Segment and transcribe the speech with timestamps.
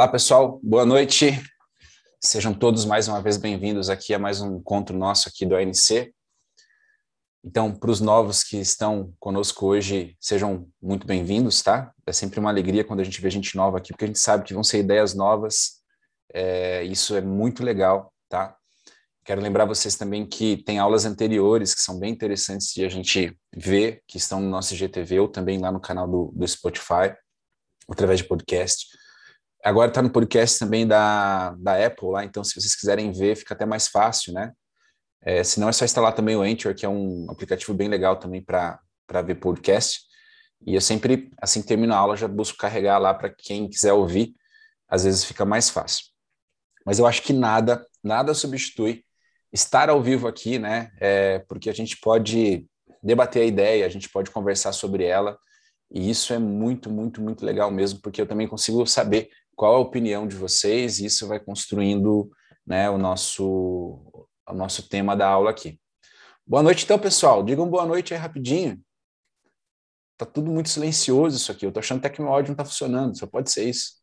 [0.00, 1.38] Olá, pessoal, boa noite.
[2.18, 6.10] Sejam todos mais uma vez bem-vindos aqui a mais um encontro nosso aqui do ANC.
[7.44, 11.92] Então, para os novos que estão conosco hoje, sejam muito bem-vindos, tá?
[12.06, 14.44] É sempre uma alegria quando a gente vê gente nova aqui, porque a gente sabe
[14.44, 15.82] que vão ser ideias novas.
[16.32, 18.56] É, isso é muito legal, tá?
[19.22, 23.36] Quero lembrar vocês também que tem aulas anteriores que são bem interessantes de a gente
[23.54, 27.14] ver, que estão no nosso GTV ou também lá no canal do, do Spotify,
[27.86, 28.98] através de podcast.
[29.62, 33.54] Agora está no podcast também da, da Apple lá, então se vocês quiserem ver, fica
[33.54, 34.52] até mais fácil, né?
[35.22, 38.16] É, se não, é só instalar também o Anchor, que é um aplicativo bem legal
[38.16, 38.80] também para
[39.22, 40.00] ver podcast.
[40.66, 43.92] E eu sempre, assim que termino a aula, já busco carregar lá para quem quiser
[43.92, 44.34] ouvir,
[44.88, 46.06] às vezes fica mais fácil.
[46.84, 49.04] Mas eu acho que nada, nada substitui
[49.52, 50.90] estar ao vivo aqui, né?
[50.98, 52.66] É, porque a gente pode
[53.02, 55.38] debater a ideia, a gente pode conversar sobre ela,
[55.90, 59.28] e isso é muito, muito, muito legal mesmo, porque eu também consigo saber
[59.60, 62.30] qual a opinião de vocês, e isso vai construindo
[62.66, 63.44] né, o, nosso,
[64.48, 65.78] o nosso tema da aula aqui.
[66.46, 67.44] Boa noite, então, pessoal.
[67.44, 68.80] Digam boa noite aí rapidinho.
[70.16, 71.66] Tá tudo muito silencioso isso aqui.
[71.66, 73.18] Eu tô achando até que meu áudio não tá funcionando.
[73.18, 74.00] Só pode ser isso.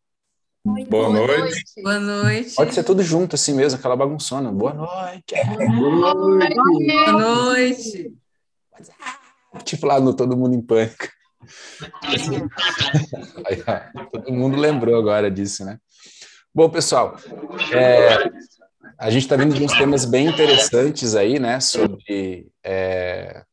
[0.64, 1.64] Boa, noite.
[1.81, 2.53] Boa noite.
[2.53, 4.52] Pode ser tudo junto assim mesmo, aquela bagunçona.
[4.52, 5.34] Boa noite.
[5.58, 6.56] Boa noite.
[6.86, 8.14] Boa noite.
[9.64, 11.17] Tipo lá no Todo Mundo em Pânico.
[14.12, 15.78] Todo mundo lembrou agora disso, né?
[16.53, 17.17] Bom, pessoal,
[17.72, 18.30] é,
[18.98, 23.44] a gente está vindo de uns temas bem interessantes aí, né, sobre é,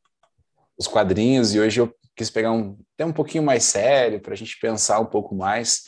[0.78, 4.37] os quadrinhos, e hoje eu quis pegar um tema um pouquinho mais sério, para a
[4.37, 5.83] gente pensar um pouco mais,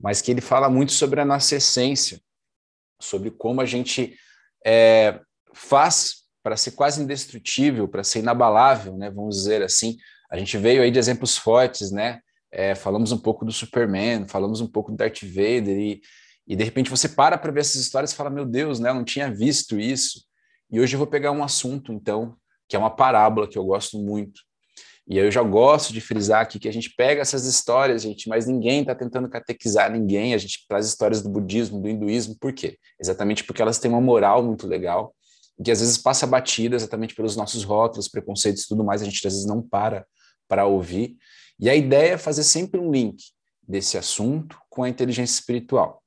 [0.00, 2.20] mas que ele fala muito sobre a nossa essência,
[3.00, 4.16] sobre como a gente
[4.64, 5.20] é,
[5.54, 9.96] faz para ser quase indestrutível, para ser inabalável, né, vamos dizer assim,
[10.30, 12.20] a gente veio aí de exemplos fortes, né?
[12.50, 16.00] É, falamos um pouco do Superman, falamos um pouco do Darth Vader, e,
[16.46, 18.90] e de repente você para para ver essas histórias e fala: Meu Deus, né?
[18.90, 20.24] Eu não tinha visto isso.
[20.70, 22.36] E hoje eu vou pegar um assunto, então,
[22.68, 24.40] que é uma parábola que eu gosto muito.
[25.08, 28.46] E eu já gosto de frisar aqui que a gente pega essas histórias, gente, mas
[28.46, 30.34] ninguém está tentando catequizar ninguém.
[30.34, 32.76] A gente traz histórias do budismo, do hinduísmo, por quê?
[33.00, 35.14] Exatamente porque elas têm uma moral muito legal,
[35.64, 39.00] que às vezes passa batida exatamente pelos nossos rótulos, preconceitos e tudo mais.
[39.00, 40.04] A gente às vezes não para
[40.48, 41.16] para ouvir.
[41.58, 43.22] E a ideia é fazer sempre um link
[43.66, 46.02] desse assunto com a inteligência espiritual.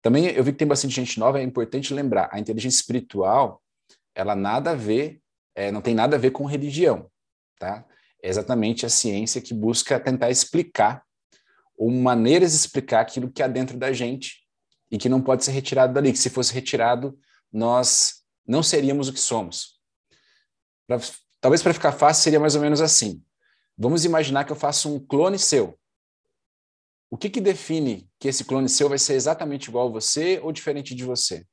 [0.00, 3.62] Também eu vi que tem bastante gente nova, é importante lembrar, a inteligência espiritual,
[4.14, 5.20] ela nada a ver,
[5.54, 7.08] é, não tem nada a ver com religião,
[7.58, 7.84] tá?
[8.22, 11.04] É exatamente a ciência que busca tentar explicar,
[11.76, 14.42] ou maneiras de explicar aquilo que há dentro da gente
[14.90, 17.18] e que não pode ser retirado dali, que se fosse retirado,
[17.52, 19.80] nós não seríamos o que somos.
[20.86, 20.98] Pra,
[21.40, 23.22] talvez para ficar fácil, seria mais ou menos assim.
[23.76, 25.78] Vamos imaginar que eu faço um clone seu.
[27.10, 30.52] O que, que define que esse clone seu vai ser exatamente igual a você ou
[30.52, 31.44] diferente de você?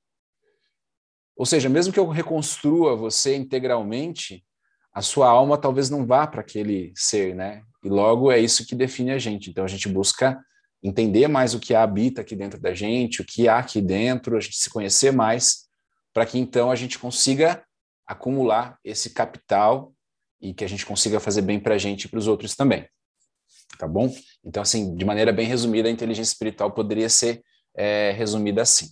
[1.35, 4.45] Ou seja, mesmo que eu reconstrua você integralmente,
[4.93, 7.63] a sua alma talvez não vá para aquele ser, né?
[7.83, 9.49] E logo é isso que define a gente.
[9.49, 10.37] Então a gente busca
[10.83, 14.39] entender mais o que habita aqui dentro da gente, o que há aqui dentro, a
[14.39, 15.67] gente se conhecer mais,
[16.13, 17.63] para que então a gente consiga
[18.05, 19.93] acumular esse capital
[20.41, 22.87] e que a gente consiga fazer bem para a gente e para os outros também.
[23.77, 24.13] Tá bom?
[24.43, 27.41] Então, assim, de maneira bem resumida, a inteligência espiritual poderia ser
[27.75, 28.89] é, resumida assim.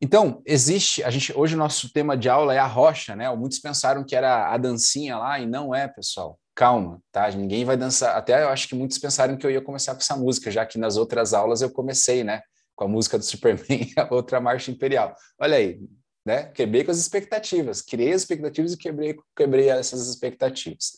[0.00, 3.28] Então, existe, a gente, hoje o nosso tema de aula é a rocha, né?
[3.34, 6.38] Muitos pensaram que era a dancinha lá e não é, pessoal.
[6.54, 7.28] Calma, tá?
[7.30, 8.16] Ninguém vai dançar.
[8.16, 10.78] Até eu acho que muitos pensaram que eu ia começar com essa música, já que
[10.78, 12.42] nas outras aulas eu comecei, né?
[12.76, 15.14] Com a música do Superman, a outra marcha imperial.
[15.40, 15.80] Olha aí,
[16.28, 16.44] né?
[16.52, 20.92] Quebrei com as expectativas, criei as expectativas e quebrei, quebrei essas expectativas.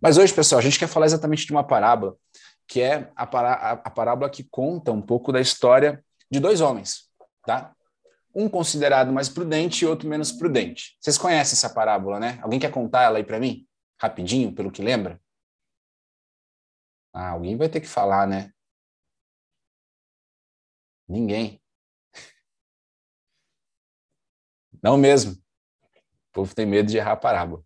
[0.00, 2.16] Mas hoje, pessoal, a gente quer falar exatamente de uma parábola,
[2.64, 7.10] que é a, pará a parábola que conta um pouco da história de dois homens,
[7.44, 7.74] tá?
[8.32, 10.96] Um considerado mais prudente e outro menos prudente.
[11.00, 12.38] Vocês conhecem essa parábola, né?
[12.40, 13.66] Alguém quer contar ela aí para mim?
[14.00, 15.20] Rapidinho, pelo que lembra?
[17.12, 18.52] Ah, alguém vai ter que falar, né?
[21.08, 21.60] Ninguém.
[24.88, 25.32] Não mesmo.
[25.32, 27.62] O povo tem medo de errar a parábola.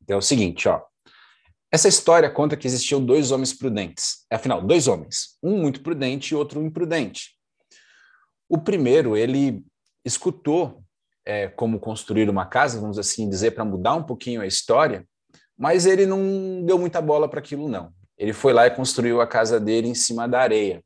[0.00, 0.80] Então é o seguinte, ó.
[1.68, 4.24] Essa história conta que existiam dois homens prudentes.
[4.30, 7.36] Afinal, dois homens, um muito prudente e outro imprudente.
[8.48, 9.64] O primeiro, ele
[10.04, 10.80] escutou
[11.24, 15.04] é, como construir uma casa, vamos assim dizer, para mudar um pouquinho a história,
[15.58, 17.92] mas ele não deu muita bola para aquilo, não.
[18.16, 20.84] Ele foi lá e construiu a casa dele em cima da areia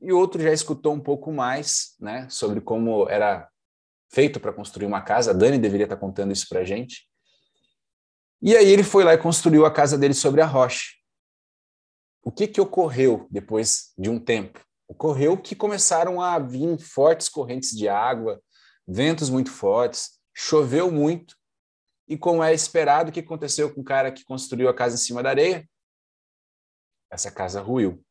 [0.00, 3.48] e outro já escutou um pouco mais, né, sobre como era
[4.10, 5.30] feito para construir uma casa.
[5.30, 7.08] A Dani deveria estar contando isso para a gente.
[8.42, 10.94] E aí ele foi lá e construiu a casa dele sobre a rocha.
[12.22, 14.60] o que, que ocorreu depois de um tempo?
[14.88, 18.40] Ocorreu que começaram a vir fortes correntes de água,
[18.86, 21.36] ventos muito fortes, choveu muito,
[22.08, 24.98] e como é esperado, o que aconteceu com o cara que construiu a casa em
[24.98, 25.68] cima da areia?
[27.10, 28.04] Essa casa ruiu.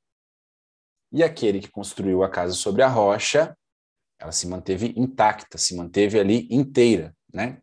[1.11, 3.57] E aquele que construiu a casa sobre a rocha,
[4.19, 7.59] ela se manteve intacta, se manteve ali inteira, né?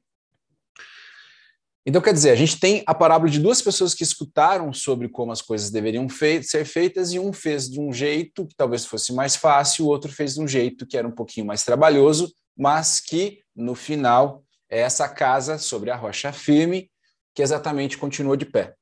[1.85, 5.33] Então, quer dizer, a gente tem a parábola de duas pessoas que escutaram sobre como
[5.33, 9.13] as coisas deveriam fei ser feitas, e um fez de um jeito que talvez fosse
[9.13, 13.01] mais fácil, o outro fez de um jeito que era um pouquinho mais trabalhoso, mas
[13.01, 16.89] que, no final, é essa casa sobre a rocha firme
[17.35, 18.75] que exatamente continua de pé.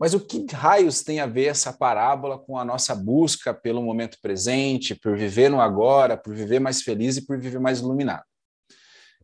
[0.00, 4.16] Mas o que raios tem a ver essa parábola com a nossa busca pelo momento
[4.22, 8.24] presente, por viver no agora, por viver mais feliz e por viver mais iluminado?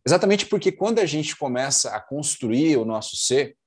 [0.05, 3.57] Exatamente porque quando a gente começa a construir o nosso ser,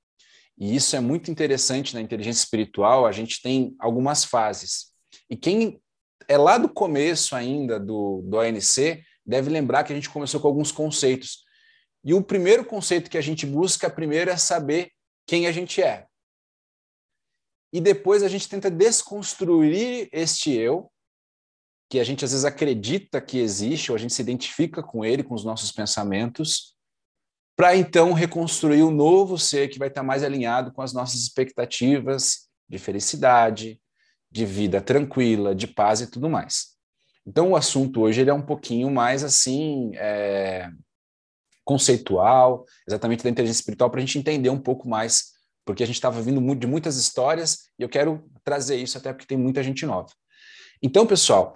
[0.56, 4.92] e isso é muito interessante na inteligência espiritual, a gente tem algumas fases.
[5.28, 5.80] E quem
[6.28, 10.46] é lá do começo ainda do, do ANC deve lembrar que a gente começou com
[10.46, 11.44] alguns conceitos.
[12.04, 14.92] E o primeiro conceito que a gente busca primeiro é saber
[15.26, 16.06] quem a gente é.
[17.72, 20.90] E depois a gente tenta desconstruir este eu
[21.88, 25.25] que a gente às vezes acredita que existe, ou a gente se identifica com ele,
[25.25, 26.76] com os nossos pensamentos,
[27.56, 32.49] para então reconstruir um novo ser que vai estar mais alinhado com as nossas expectativas
[32.69, 33.81] de felicidade,
[34.31, 36.76] de vida tranquila, de paz e tudo mais.
[37.26, 40.70] Então o assunto hoje ele é um pouquinho mais assim é,
[41.64, 45.30] conceitual, exatamente da inteligência espiritual, para a gente entender um pouco mais,
[45.64, 49.26] porque a gente estava vindo de muitas histórias e eu quero trazer isso até porque
[49.26, 50.08] tem muita gente nova.
[50.82, 51.54] Então, pessoal,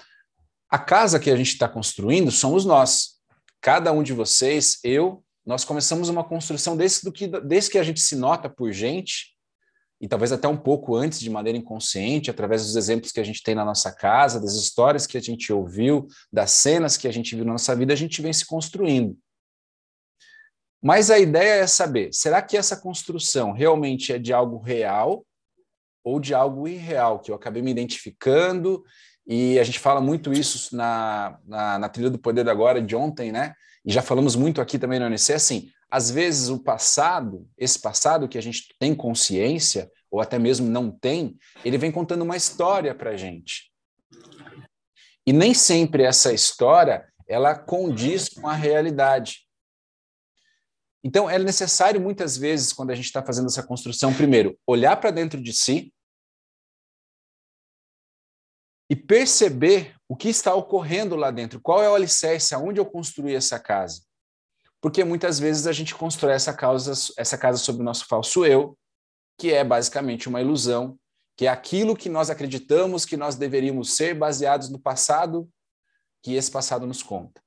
[0.71, 3.15] a casa que a gente está construindo somos nós.
[3.61, 8.01] Cada um de vocês, eu, nós começamos uma construção desde, que, desde que a gente
[8.01, 9.35] se nota por gente,
[10.01, 13.43] e talvez até um pouco antes, de maneira inconsciente, através dos exemplos que a gente
[13.43, 17.35] tem na nossa casa, das histórias que a gente ouviu, das cenas que a gente
[17.35, 19.17] viu na nossa vida, a gente vem se construindo.
[20.85, 25.25] Mas a ideia é saber: será que essa construção realmente é de algo real
[26.05, 28.85] ou de algo irreal, que eu acabei me identificando
[29.27, 33.33] e a gente fala muito isso na, na, na trilha do poder agora, de ontem,
[33.33, 33.55] né?
[33.83, 38.29] E já falamos muito aqui também no ONC, assim, às vezes o passado, esse passado
[38.29, 42.95] que a gente tem consciência, ou até mesmo não tem, ele vem contando uma história
[42.95, 43.71] para a gente.
[45.27, 49.44] E nem sempre essa história, ela condiz com a realidade.
[51.05, 55.11] Então, é necessário muitas vezes, quando a gente está fazendo essa construção, primeiro, olhar para
[55.11, 55.93] dentro de si,
[58.89, 63.35] e perceber o que está ocorrendo lá dentro, qual é o alicerce, aonde eu construí
[63.35, 64.03] essa casa.
[64.81, 68.79] Porque muitas vezes a gente constrói essa, causa, essa casa sobre o nosso falso eu,
[69.39, 70.99] que é basicamente uma ilusão,
[71.37, 75.49] que é aquilo que nós acreditamos que nós deveríamos ser baseados no passado
[76.23, 77.43] que esse passado nos conta.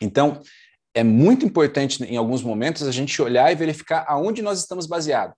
[0.00, 0.42] Então,
[0.94, 5.36] é muito importante em alguns momentos a gente olhar e verificar aonde nós estamos baseados.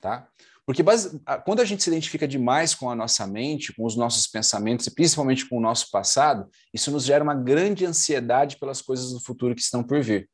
[0.00, 0.28] Tá?
[0.66, 4.26] Porque base, quando a gente se identifica demais com a nossa mente, com os nossos
[4.26, 9.12] pensamentos e principalmente com o nosso passado, isso nos gera uma grande ansiedade pelas coisas
[9.12, 10.28] do futuro que estão por vir.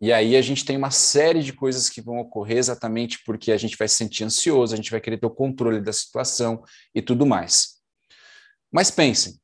[0.00, 3.56] E aí a gente tem uma série de coisas que vão ocorrer exatamente porque a
[3.56, 6.64] gente vai se sentir ansioso, a gente vai querer ter o controle da situação
[6.94, 7.80] e tudo mais.
[8.72, 9.38] Mas pensem,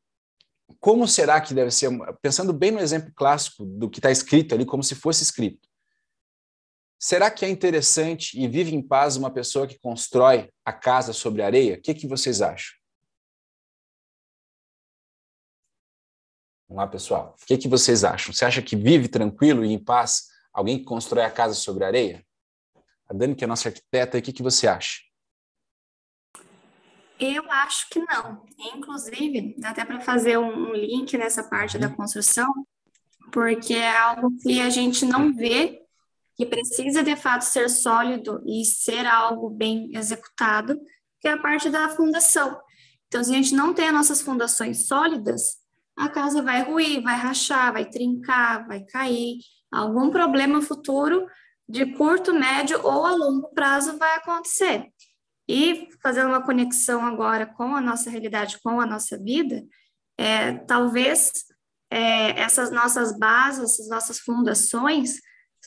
[0.87, 1.90] como será que deve ser,
[2.23, 5.69] pensando bem no exemplo clássico do que está escrito ali, como se fosse escrito.
[6.97, 11.43] Será que é interessante e vive em paz uma pessoa que constrói a casa sobre
[11.43, 11.75] areia?
[11.75, 12.73] O que, que vocês acham?
[16.69, 17.35] Vamos lá, pessoal.
[17.43, 18.33] O que, que vocês acham?
[18.33, 22.25] Você acha que vive tranquilo e em paz alguém que constrói a casa sobre areia?
[23.09, 25.00] A Dani, que é nossa arquiteta, o que, que você acha?
[27.18, 28.44] Eu acho que não.
[28.75, 31.80] Inclusive, dá até para fazer um link nessa parte uhum.
[31.80, 32.52] da construção,
[33.32, 35.82] porque é algo que a gente não vê
[36.37, 40.78] que precisa de fato ser sólido e ser algo bem executado,
[41.20, 42.61] que é a parte da fundação.
[43.08, 45.56] Então, se a gente não tem as nossas fundações sólidas,
[45.96, 49.38] a casa vai ruir, vai rachar, vai trincar, vai cair,
[49.73, 51.26] algum problema futuro
[51.66, 54.92] de curto, médio ou a longo prazo vai acontecer.
[55.48, 59.64] E fazendo uma conexão agora com a nossa realidade, com a nossa vida,
[60.18, 61.32] é, talvez
[61.90, 65.20] é, essas nossas bases, essas nossas fundações,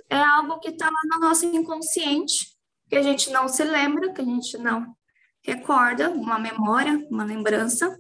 [0.10, 2.48] é algo que está lá no nosso inconsciente,
[2.90, 4.96] que a gente não se lembra, que a gente não
[5.44, 7.98] recorda, uma memória, uma lembrança,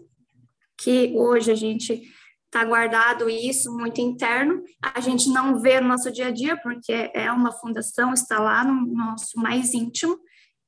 [0.77, 2.01] que hoje a gente
[2.45, 7.11] está guardado isso muito interno, a gente não vê no nosso dia a dia, porque
[7.13, 10.17] é uma fundação, está lá no nosso mais íntimo,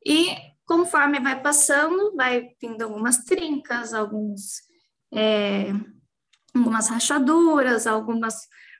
[0.05, 4.61] e conforme vai passando, vai vindo algumas trincas, alguns,
[5.13, 5.71] é,
[6.55, 8.35] algumas rachaduras, algumas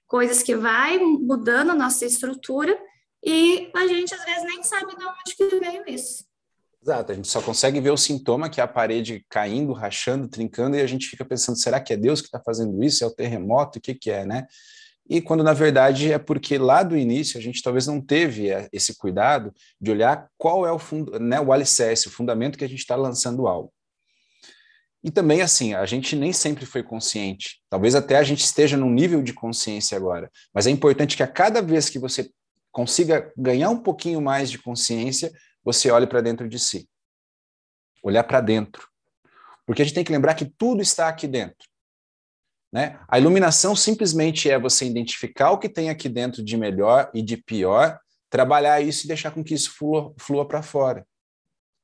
[0.08, 2.78] coisas que vai mudando a nossa estrutura
[3.24, 6.26] e a gente às vezes nem sabe de onde que veio isso.
[6.84, 10.76] Exato, a gente só consegue ver o sintoma, que é a parede caindo, rachando, trincando,
[10.76, 13.04] e a gente fica pensando, será que é Deus que está fazendo isso?
[13.04, 13.78] É o terremoto?
[13.78, 14.48] O que, que é, né?
[15.10, 18.70] E quando, na verdade, é porque lá do início a gente talvez não teve é,
[18.72, 22.70] esse cuidado de olhar qual é o, fundo, né, o alicerce, o fundamento que a
[22.70, 23.74] gente está lançando algo.
[25.04, 27.62] E também, assim, a gente nem sempre foi consciente.
[27.70, 30.32] Talvez até a gente esteja num nível de consciência agora.
[30.54, 32.30] Mas é importante que a cada vez que você
[32.72, 35.32] consiga ganhar um pouquinho mais de consciência,
[35.64, 36.88] você olhe para dentro de si.
[38.04, 38.88] Olhar para dentro.
[39.66, 41.68] Porque a gente tem que lembrar que tudo está aqui dentro.
[42.72, 43.00] Né?
[43.08, 47.36] A iluminação simplesmente é você identificar o que tem aqui dentro de melhor e de
[47.36, 48.00] pior,
[48.30, 51.06] trabalhar isso e deixar com que isso flua, flua para fora.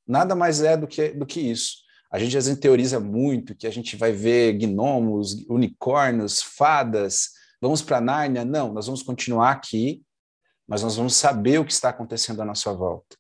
[0.08, 1.88] Nada mais é do que, do que isso.
[2.10, 7.82] A gente às vezes teoriza muito que a gente vai ver gnomos, unicórnios, fadas, vamos
[7.82, 8.46] para Nárnia.
[8.46, 10.02] Não, nós vamos continuar aqui,
[10.66, 13.18] mas nós vamos saber o que está acontecendo à nossa volta.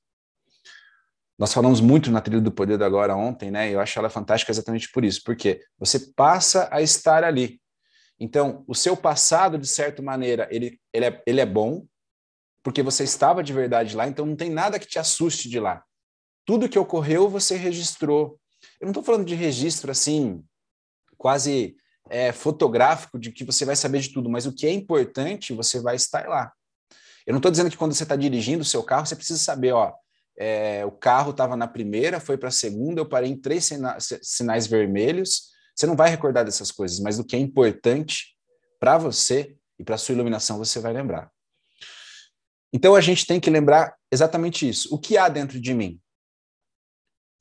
[1.37, 3.71] Nós falamos muito na trilha do poder do agora ontem, né?
[3.71, 7.61] Eu acho ela fantástica exatamente por isso, porque você passa a estar ali.
[8.19, 11.85] Então, o seu passado, de certa maneira, ele, ele, é, ele é bom,
[12.63, 15.83] porque você estava de verdade lá, então não tem nada que te assuste de lá.
[16.43, 18.39] Tudo que ocorreu, você registrou.
[18.81, 20.43] Eu não estou falando de registro assim,
[21.17, 21.75] quase
[22.09, 25.79] é, fotográfico, de que você vai saber de tudo, mas o que é importante, você
[25.79, 26.51] vai estar lá.
[27.27, 29.73] Eu não estou dizendo que quando você está dirigindo o seu carro, você precisa saber,
[29.73, 29.93] ó,
[30.37, 33.97] é, o carro estava na primeira, foi para a segunda, eu parei em três sina
[33.99, 35.49] sinais vermelhos.
[35.75, 38.35] Você não vai recordar dessas coisas, mas do que é importante
[38.79, 41.31] para você e para sua iluminação, você vai lembrar.
[42.71, 44.93] Então a gente tem que lembrar exatamente isso.
[44.93, 45.99] O que há dentro de mim?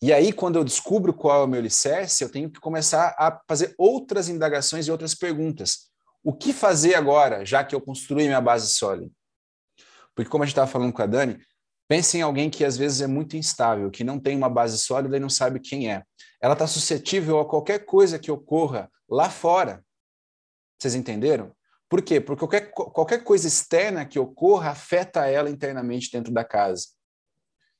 [0.02, 3.40] E aí, quando eu descubro qual é o meu alicerce, eu tenho que começar a
[3.48, 5.90] fazer outras indagações e outras perguntas.
[6.22, 9.10] O que fazer agora, já que eu construí minha base sólida?
[10.14, 11.38] Porque, como a gente estava falando com a Dani,
[11.88, 15.16] Pense em alguém que às vezes é muito instável, que não tem uma base sólida
[15.16, 16.02] e não sabe quem é.
[16.40, 19.84] Ela está suscetível a qualquer coisa que ocorra lá fora.
[20.78, 21.52] Vocês entenderam?
[21.88, 22.20] Por quê?
[22.20, 26.86] Porque qualquer, qualquer coisa externa que ocorra afeta ela internamente dentro da casa.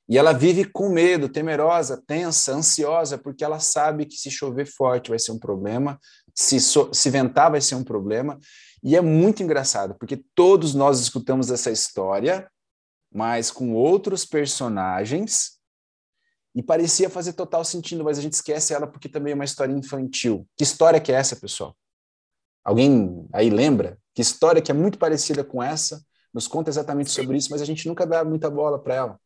[0.09, 5.09] E ela vive com medo, temerosa, tensa, ansiosa, porque ela sabe que se chover forte
[5.09, 5.99] vai ser um problema,
[6.33, 8.39] se, so, se ventar vai ser um problema.
[8.81, 12.49] E é muito engraçado, porque todos nós escutamos essa história
[13.17, 15.57] mas com outros personagens.
[16.53, 19.73] E parecia fazer total sentido, mas a gente esquece ela porque também é uma história
[19.73, 20.47] infantil.
[20.55, 21.75] Que história que é essa, pessoal?
[22.63, 23.97] Alguém aí lembra?
[24.13, 26.05] Que história que é muito parecida com essa?
[26.31, 29.19] Nos conta exatamente sobre isso, mas a gente nunca dá muita bola para ela.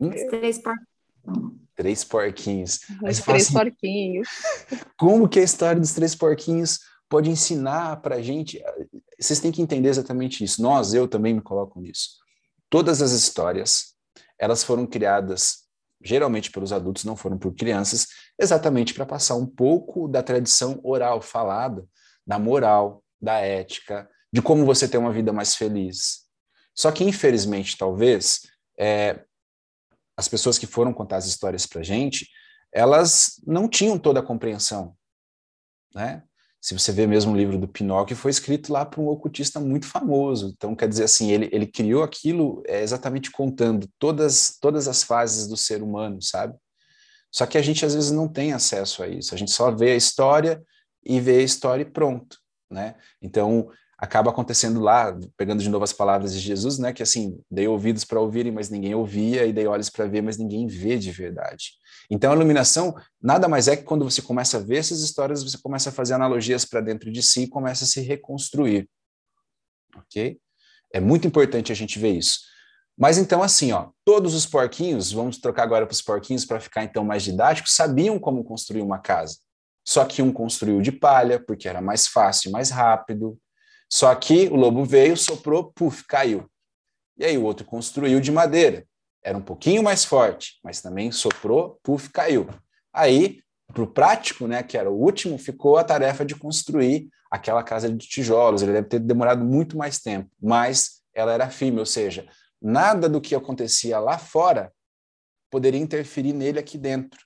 [0.00, 0.08] Hum?
[0.10, 1.52] Três porquinhos.
[1.76, 2.80] Três porquinhos.
[3.02, 4.28] Os três assim, porquinhos.
[4.96, 6.78] Como que a história dos três porquinhos
[7.10, 8.58] pode ensinar para a gente?
[9.20, 10.62] Vocês têm que entender exatamente isso.
[10.62, 12.26] Nós, eu também me coloco nisso.
[12.70, 13.94] Todas as histórias,
[14.38, 15.68] elas foram criadas
[16.02, 18.06] geralmente pelos adultos, não foram por crianças,
[18.38, 21.84] exatamente para passar um pouco da tradição oral falada,
[22.26, 26.26] da moral, da ética, de como você ter uma vida mais feliz.
[26.74, 28.42] Só que, infelizmente, talvez,
[28.78, 29.24] é,
[30.16, 32.28] as pessoas que foram contar as histórias para gente,
[32.72, 34.96] elas não tinham toda a compreensão.
[35.94, 36.22] Né?
[36.60, 39.86] Se você vê mesmo o livro do Pinóquio, foi escrito lá por um ocultista muito
[39.86, 40.52] famoso.
[40.56, 45.46] Então, quer dizer assim, ele, ele criou aquilo é, exatamente contando todas, todas as fases
[45.46, 46.56] do ser humano, sabe?
[47.30, 49.34] Só que a gente às vezes não tem acesso a isso.
[49.34, 50.62] A gente só vê a história
[51.04, 52.38] e vê a história e pronto,
[52.70, 52.96] né?
[53.22, 57.66] Então, acaba acontecendo lá, pegando de novo as palavras de Jesus, né, que assim, dei
[57.66, 61.10] ouvidos para ouvirem, mas ninguém ouvia, e dei olhos para ver, mas ninguém vê de
[61.10, 61.72] verdade.
[62.08, 65.58] Então, a iluminação nada mais é que quando você começa a ver essas histórias, você
[65.58, 68.88] começa a fazer analogias para dentro de si e começa a se reconstruir.
[69.96, 70.38] Ok?
[70.92, 72.40] É muito importante a gente ver isso.
[72.96, 76.82] Mas então, assim, ó, todos os porquinhos, vamos trocar agora para os porquinhos para ficar
[76.84, 79.38] então mais didático, sabiam como construir uma casa.
[79.86, 83.38] Só que um construiu de palha, porque era mais fácil, mais rápido.
[83.90, 86.48] Só que o lobo veio, soprou, puf, caiu.
[87.16, 88.86] E aí o outro construiu de madeira
[89.22, 92.48] era um pouquinho mais forte, mas também soprou, puf, caiu.
[92.92, 97.62] Aí, para o prático, né, que era o último, ficou a tarefa de construir aquela
[97.62, 98.62] casa de tijolos.
[98.62, 102.26] Ele deve ter demorado muito mais tempo, mas ela era firme, ou seja,
[102.60, 104.72] nada do que acontecia lá fora
[105.50, 107.20] poderia interferir nele aqui dentro.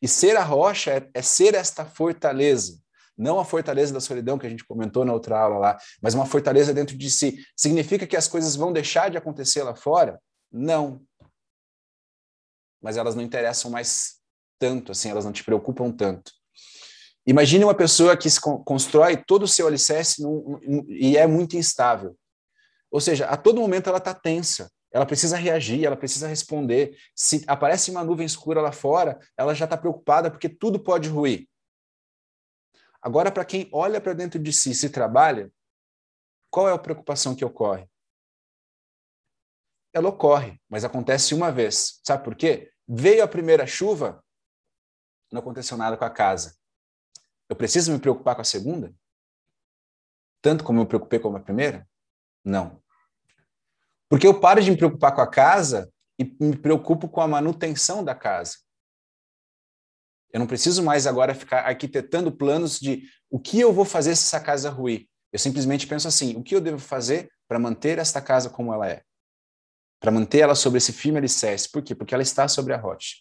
[0.00, 2.78] E ser a rocha é, é ser esta fortaleza,
[3.16, 6.26] não a fortaleza da solidão que a gente comentou na outra aula lá, mas uma
[6.26, 7.44] fortaleza dentro de si.
[7.56, 10.20] Significa que as coisas vão deixar de acontecer lá fora?
[10.50, 11.00] Não.
[12.80, 14.20] mas elas não interessam mais
[14.58, 16.30] tanto, assim, elas não te preocupam tanto.
[17.26, 18.28] Imagine uma pessoa que
[18.64, 22.14] constrói todo o seu alicerce num, num, e é muito instável.
[22.90, 26.96] Ou seja, a todo momento ela está tensa, ela precisa reagir, ela precisa responder.
[27.14, 31.48] Se aparece uma nuvem escura lá fora, ela já está preocupada porque tudo pode ruir.
[33.04, 35.52] Agora, para quem olha para dentro de si e se trabalha,
[36.50, 37.86] qual é a preocupação que ocorre?
[39.92, 42.00] Ela ocorre, mas acontece uma vez.
[42.02, 42.72] Sabe por quê?
[42.88, 44.24] Veio a primeira chuva,
[45.30, 46.56] não aconteceu nada com a casa.
[47.46, 48.94] Eu preciso me preocupar com a segunda?
[50.40, 51.86] Tanto como eu me preocupei com a primeira?
[52.42, 52.82] Não.
[54.08, 58.02] Porque eu paro de me preocupar com a casa e me preocupo com a manutenção
[58.02, 58.63] da casa.
[60.34, 64.24] Eu não preciso mais agora ficar arquitetando planos de o que eu vou fazer se
[64.24, 65.06] essa casa ruir.
[65.32, 68.88] Eu simplesmente penso assim: o que eu devo fazer para manter esta casa como ela
[68.88, 69.02] é?
[70.00, 71.70] Para manter ela sobre esse firme alicerce.
[71.70, 71.94] Por quê?
[71.94, 73.14] Porque ela está sobre a rocha.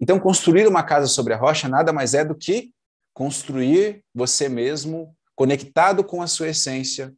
[0.00, 2.72] Então, construir uma casa sobre a rocha nada mais é do que
[3.12, 7.14] construir você mesmo conectado com a sua essência,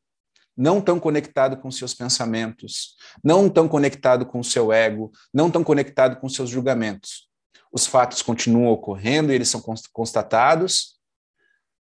[0.56, 5.62] não tão conectado com seus pensamentos, não tão conectado com o seu ego, não tão
[5.62, 7.26] conectado com seus julgamentos.
[7.72, 11.00] Os fatos continuam ocorrendo e eles são constatados.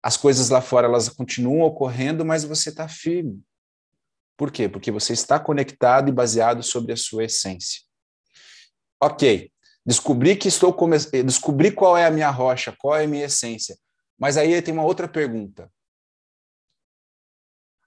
[0.02, 3.42] As coisas lá fora elas continuam ocorrendo, mas você está firme.
[4.36, 4.68] Por quê?
[4.68, 7.82] Porque você está conectado e baseado sobre a sua essência.
[9.02, 9.52] Ok,
[9.84, 10.96] descobri que estou come...
[11.24, 13.76] descobri qual é a minha rocha, qual é a minha essência.
[14.18, 15.70] Mas aí tem uma outra pergunta.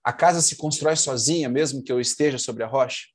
[0.04, 3.08] A casa se constrói sozinha, mesmo que eu esteja sobre a rocha?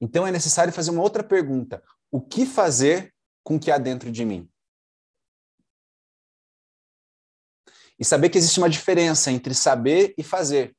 [0.00, 4.10] Então é necessário fazer uma outra pergunta: o que fazer com o que há dentro
[4.10, 4.48] de mim?
[7.98, 10.76] E saber que existe uma diferença entre saber e fazer.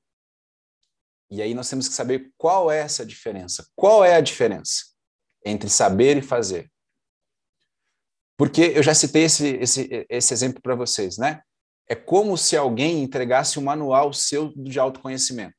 [1.30, 3.68] E aí nós temos que saber qual é essa diferença.
[3.76, 4.86] Qual é a diferença
[5.46, 6.72] entre saber e fazer?
[8.38, 11.44] Porque eu já citei esse, esse, esse exemplo para vocês, né?
[11.88, 15.59] É como se alguém entregasse um manual seu de autoconhecimento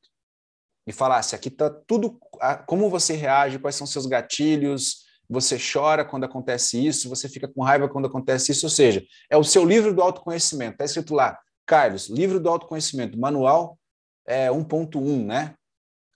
[0.85, 2.19] e falasse: aqui está tudo,
[2.65, 7.63] como você reage, quais são seus gatilhos, você chora quando acontece isso, você fica com
[7.63, 8.65] raiva quando acontece isso.
[8.65, 10.73] Ou seja, é o seu livro do autoconhecimento.
[10.73, 13.77] Está escrito lá, Carlos, livro do autoconhecimento, manual
[14.25, 15.55] é, 1.1, né?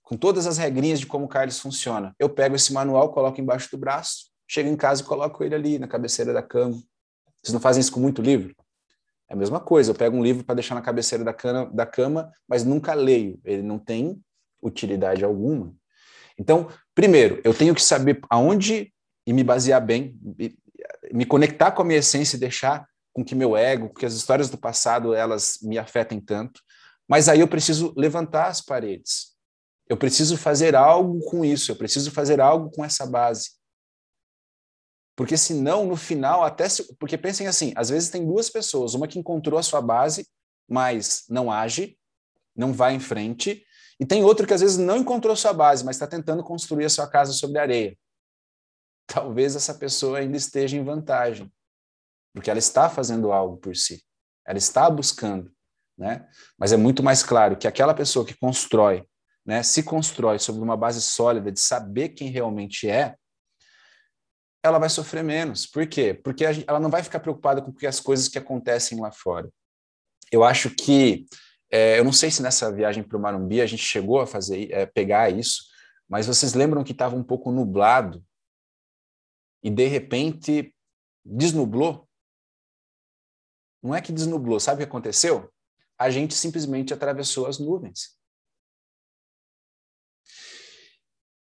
[0.03, 2.13] Com todas as regrinhas de como o Carlos funciona.
[2.19, 5.79] Eu pego esse manual, coloco embaixo do braço, chego em casa e coloco ele ali
[5.79, 6.75] na cabeceira da cama.
[7.41, 8.53] Vocês não fazem isso com muito livro?
[9.29, 11.85] É a mesma coisa, eu pego um livro para deixar na cabeceira da cama, da
[11.85, 13.39] cama, mas nunca leio.
[13.43, 14.21] Ele não tem
[14.61, 15.73] utilidade alguma.
[16.37, 18.93] Então, primeiro, eu tenho que saber aonde
[19.25, 20.19] e me basear bem,
[21.11, 24.49] me conectar com a minha essência e deixar com que meu ego, que as histórias
[24.49, 26.61] do passado elas me afetem tanto.
[27.07, 29.35] Mas aí eu preciso levantar as paredes.
[29.87, 33.51] Eu preciso fazer algo com isso, eu preciso fazer algo com essa base.
[35.15, 39.07] Porque senão, no final, até se, porque pensem assim, às vezes tem duas pessoas, uma
[39.07, 40.27] que encontrou a sua base,
[40.67, 41.97] mas não age,
[42.55, 43.65] não vai em frente,
[43.99, 46.89] e tem outra que às vezes não encontrou sua base, mas está tentando construir a
[46.89, 47.97] sua casa sobre areia.
[49.07, 51.51] Talvez essa pessoa ainda esteja em vantagem,
[52.33, 54.03] porque ela está fazendo algo por si,
[54.45, 55.51] ela está buscando,
[55.97, 56.27] né?
[56.57, 59.07] Mas é muito mais claro que aquela pessoa que constrói,
[59.45, 63.15] né, se constrói sobre uma base sólida de saber quem realmente é,
[64.65, 65.67] ela vai sofrer menos.
[65.67, 66.13] Por quê?
[66.13, 69.47] Porque ela não vai ficar preocupada com as coisas que acontecem lá fora.
[70.31, 71.27] Eu acho que,
[71.69, 74.71] é, eu não sei se nessa viagem para o Marumbi a gente chegou a fazer,
[74.71, 75.63] é, pegar isso,
[76.07, 78.23] mas vocês lembram que estava um pouco nublado
[79.63, 80.75] e de repente
[81.23, 82.07] desnublou?
[83.81, 85.51] Não é que desnublou, sabe o que aconteceu?
[85.97, 88.15] A gente simplesmente atravessou as nuvens.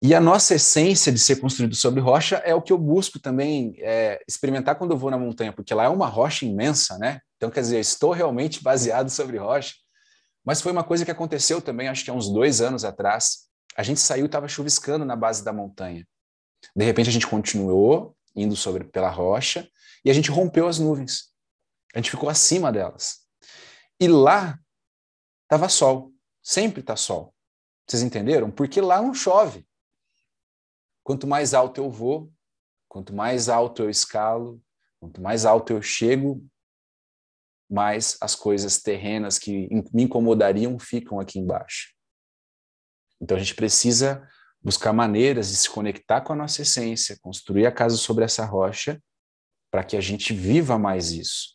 [0.05, 3.73] E a nossa essência de ser construído sobre rocha é o que eu busco também
[3.77, 7.21] é, experimentar quando eu vou na montanha, porque lá é uma rocha imensa, né?
[7.37, 9.75] Então, quer dizer, estou realmente baseado sobre rocha.
[10.43, 13.47] Mas foi uma coisa que aconteceu também, acho que há uns dois anos atrás.
[13.75, 16.07] A gente saiu e estava chuviscando na base da montanha.
[16.75, 19.69] De repente, a gente continuou indo sobre pela rocha
[20.03, 21.31] e a gente rompeu as nuvens.
[21.93, 23.19] A gente ficou acima delas.
[23.99, 24.59] E lá
[25.43, 26.11] estava sol.
[26.41, 27.33] Sempre está sol.
[27.87, 28.49] Vocês entenderam?
[28.49, 29.65] Porque lá não chove.
[31.03, 32.31] Quanto mais alto eu vou,
[32.87, 34.61] quanto mais alto eu escalo,
[34.99, 36.45] quanto mais alto eu chego,
[37.69, 41.93] mais as coisas terrenas que me incomodariam ficam aqui embaixo.
[43.21, 44.27] Então a gente precisa
[44.61, 49.01] buscar maneiras de se conectar com a nossa essência, construir a casa sobre essa rocha,
[49.71, 51.53] para que a gente viva mais isso.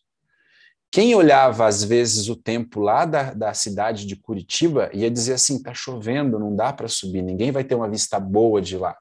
[0.91, 5.57] Quem olhava às vezes o tempo lá da, da cidade de Curitiba ia dizer assim:
[5.57, 8.97] está chovendo, não dá para subir, ninguém vai ter uma vista boa de lá.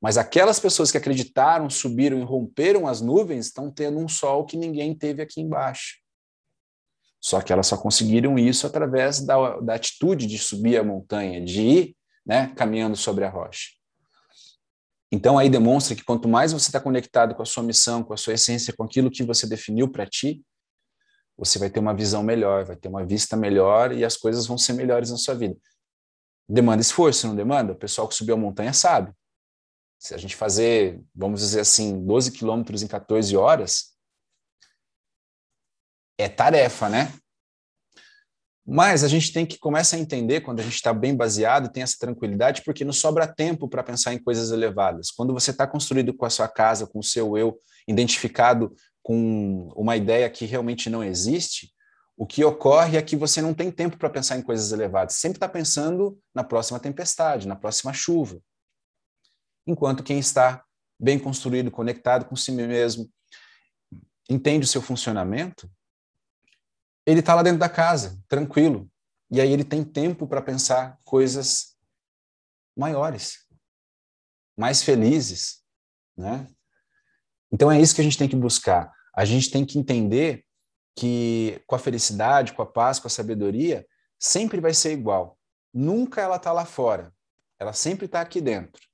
[0.00, 4.56] Mas aquelas pessoas que acreditaram, subiram e romperam as nuvens estão tendo um sol que
[4.56, 5.98] ninguém teve aqui embaixo.
[7.20, 11.60] Só que elas só conseguiram isso através da, da atitude de subir a montanha, de
[11.60, 13.70] ir né, caminhando sobre a rocha.
[15.10, 18.16] Então aí demonstra que quanto mais você está conectado com a sua missão, com a
[18.16, 20.44] sua essência, com aquilo que você definiu para ti,
[21.36, 24.58] você vai ter uma visão melhor, vai ter uma vista melhor e as coisas vão
[24.58, 25.56] ser melhores na sua vida.
[26.48, 27.72] Demanda esforço, não demanda?
[27.72, 29.12] O pessoal que subiu a montanha sabe.
[29.98, 33.96] Se a gente fazer, vamos dizer assim, 12 quilômetros em 14 horas,
[36.18, 37.12] é tarefa, né?
[38.66, 41.82] Mas a gente tem que começar a entender quando a gente está bem baseado, tem
[41.82, 45.10] essa tranquilidade, porque não sobra tempo para pensar em coisas elevadas.
[45.10, 49.96] Quando você está construído com a sua casa, com o seu eu, identificado com uma
[49.96, 51.72] ideia que realmente não existe,
[52.14, 55.14] o que ocorre é que você não tem tempo para pensar em coisas elevadas.
[55.14, 58.38] Sempre está pensando na próxima tempestade, na próxima chuva
[59.68, 60.64] enquanto quem está
[60.98, 63.08] bem construído, conectado com si mesmo,
[64.28, 65.70] entende o seu funcionamento,
[67.10, 68.86] ele está lá dentro da casa, tranquilo.
[69.30, 71.74] E aí ele tem tempo para pensar coisas
[72.76, 73.46] maiores,
[74.54, 75.62] mais felizes,
[76.14, 76.46] né?
[77.50, 78.92] Então é isso que a gente tem que buscar.
[79.14, 80.44] A gente tem que entender
[80.94, 83.86] que com a felicidade, com a paz, com a sabedoria,
[84.18, 85.38] sempre vai ser igual.
[85.72, 87.10] Nunca ela está lá fora.
[87.58, 88.86] Ela sempre está aqui dentro.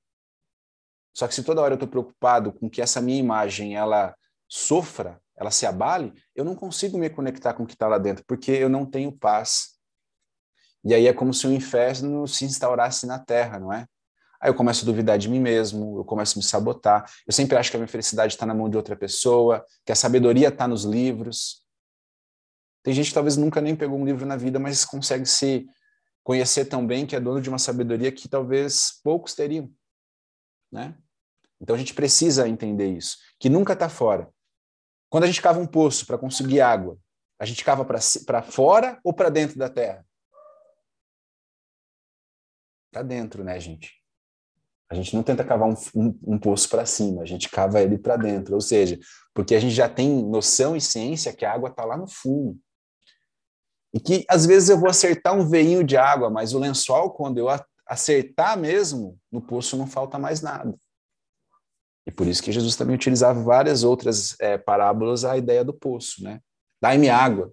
[1.13, 4.15] Só que se toda hora eu estou preocupado com que essa minha imagem ela
[4.47, 8.23] sofra, ela se abale, eu não consigo me conectar com o que está lá dentro,
[8.25, 9.75] porque eu não tenho paz.
[10.83, 13.85] E aí é como se o inferno se instaurasse na Terra, não é?
[14.39, 17.09] Aí eu começo a duvidar de mim mesmo, eu começo a me sabotar.
[17.25, 19.95] Eu sempre acho que a minha felicidade está na mão de outra pessoa, que a
[19.95, 21.63] sabedoria está nos livros.
[22.83, 25.65] Tem gente que talvez nunca nem pegou um livro na vida, mas consegue se
[26.23, 29.71] conhecer tão bem que é dono de uma sabedoria que talvez poucos teriam,
[30.71, 30.95] né?
[31.59, 34.29] Então a gente precisa entender isso, que nunca está fora.
[35.15, 36.99] Quando a gente cava um poço para conseguir água,
[37.39, 40.05] a gente cava para fora ou para dentro da terra?
[42.91, 43.93] Para dentro, né, gente?
[44.89, 47.97] A gente não tenta cavar um, um, um poço para cima, a gente cava ele
[47.97, 48.99] para dentro, ou seja,
[49.33, 52.59] porque a gente já tem noção e ciência que a água está lá no fundo.
[53.93, 57.37] E que às vezes eu vou acertar um veinho de água, mas o lençol, quando
[57.37, 57.47] eu
[57.87, 60.77] acertar mesmo, no poço não falta mais nada.
[62.07, 66.23] E por isso que Jesus também utilizava várias outras é, parábolas à ideia do poço,
[66.23, 66.39] né?
[66.81, 67.51] Dai-me água.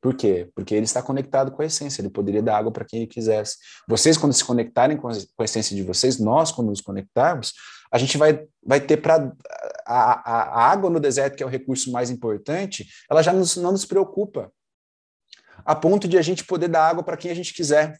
[0.00, 0.50] Por quê?
[0.54, 3.56] Porque ele está conectado com a essência, ele poderia dar água para quem ele quisesse.
[3.86, 7.52] Vocês, quando se conectarem com a essência de vocês, nós, quando nos conectarmos,
[7.92, 9.32] a gente vai, vai ter para.
[9.86, 13.56] A, a, a, água no deserto, que é o recurso mais importante, ela já nos,
[13.56, 14.52] não nos preocupa,
[15.64, 17.98] a ponto de a gente poder dar água para quem a gente quiser.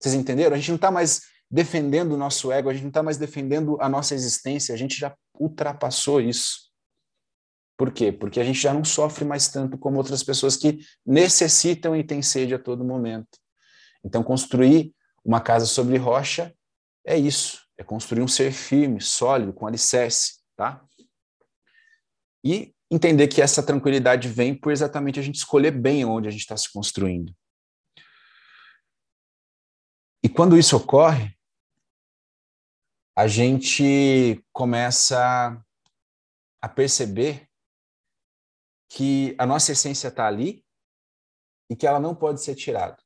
[0.00, 0.54] Vocês entenderam?
[0.54, 3.76] A gente não está mais defendendo o nosso ego, a gente não está mais defendendo
[3.80, 6.70] a nossa existência, a gente já ultrapassou isso.
[7.76, 8.12] Por quê?
[8.12, 12.22] Porque a gente já não sofre mais tanto como outras pessoas que necessitam e têm
[12.22, 13.38] sede a todo momento.
[14.04, 16.54] Então, construir uma casa sobre rocha
[17.04, 20.84] é isso, é construir um ser firme, sólido, com alicerce, tá?
[22.44, 26.40] E entender que essa tranquilidade vem por exatamente a gente escolher bem onde a gente
[26.40, 27.34] está se construindo.
[30.22, 31.34] E quando isso ocorre,
[33.16, 35.62] a gente começa
[36.62, 37.48] a perceber
[38.88, 40.64] que a nossa essência está ali
[41.70, 42.96] e que ela não pode ser tirada.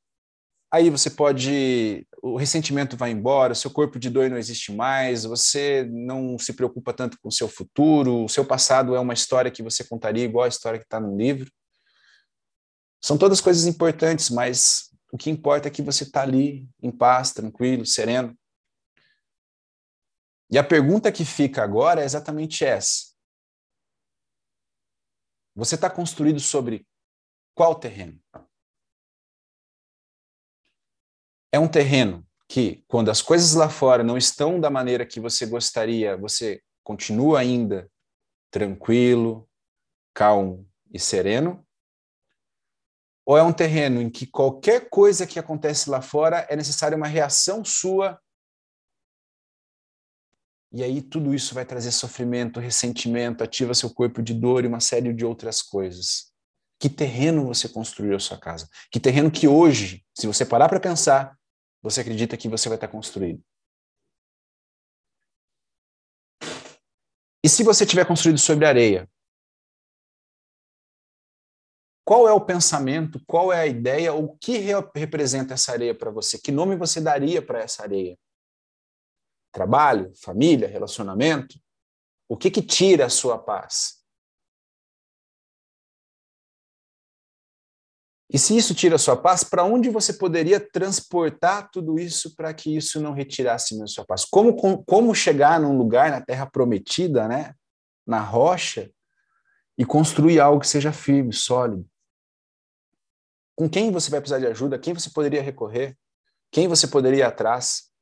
[0.73, 2.07] Aí você pode.
[2.21, 6.93] O ressentimento vai embora, seu corpo de dor não existe mais, você não se preocupa
[6.93, 10.47] tanto com o seu futuro, o seu passado é uma história que você contaria igual
[10.47, 11.49] a história que está no livro.
[13.01, 17.33] São todas coisas importantes, mas o que importa é que você está ali em paz,
[17.33, 18.37] tranquilo, sereno.
[20.51, 23.15] E a pergunta que fica agora é exatamente essa.
[25.55, 26.87] Você está construído sobre
[27.55, 28.21] qual terreno?
[31.53, 35.47] É um terreno que, quando as coisas lá fora não estão da maneira que você
[35.47, 37.91] gostaria, você continua ainda
[38.51, 39.49] tranquilo,
[40.13, 41.65] calmo e sereno?
[43.25, 47.07] Ou é um terreno em que qualquer coisa que acontece lá fora é necessária uma
[47.07, 48.21] reação sua
[50.75, 54.81] e aí tudo isso vai trazer sofrimento, ressentimento, ativa seu corpo de dor e uma
[54.81, 56.33] série de outras coisas.
[56.81, 58.69] Que terreno você construiu a sua casa?
[58.91, 61.39] Que terreno que hoje, se você parar para pensar,
[61.81, 63.41] você acredita que você vai estar construído?
[67.45, 69.09] E se você tiver construído sobre areia?
[72.05, 74.59] Qual é o pensamento, qual é a ideia, o que
[74.93, 76.37] representa essa areia para você?
[76.37, 78.19] Que nome você daria para essa areia?
[79.55, 81.55] Trabalho, família, relacionamento?
[82.29, 84.03] O que que tira a sua paz?
[88.29, 92.53] E se isso tira a sua paz, para onde você poderia transportar tudo isso para
[92.53, 94.25] que isso não retirasse a sua paz?
[94.25, 97.55] Como, como, chegar num lugar na terra prometida, né?
[98.05, 98.91] na rocha,
[99.79, 101.89] e construir algo que seja firme, sólido?
[103.55, 104.81] Com quem você vai precisar de ajuda?
[104.81, 105.97] Quem você poderia recorrer?
[106.51, 107.94] Quem você poderia ir atrás?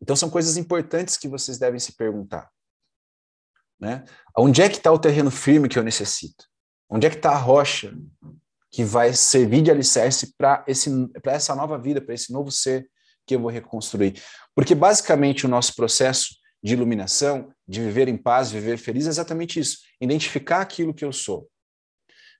[0.00, 2.50] Então, são coisas importantes que vocês devem se perguntar.
[3.80, 4.04] Né?
[4.36, 6.46] Onde é que está o terreno firme que eu necessito?
[6.88, 7.96] Onde é que está a rocha
[8.70, 12.88] que vai servir de alicerce para essa nova vida, para esse novo ser
[13.26, 14.22] que eu vou reconstruir?
[14.54, 19.60] Porque, basicamente, o nosso processo de iluminação, de viver em paz, viver feliz, é exatamente
[19.60, 19.78] isso.
[20.00, 21.48] Identificar aquilo que eu sou.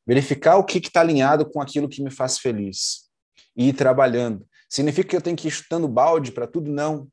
[0.06, 3.08] Verificar o que está alinhado com aquilo que me faz feliz.
[3.56, 4.46] E ir trabalhando.
[4.68, 6.70] Significa que eu tenho que ir chutando balde para tudo?
[6.70, 7.08] Não.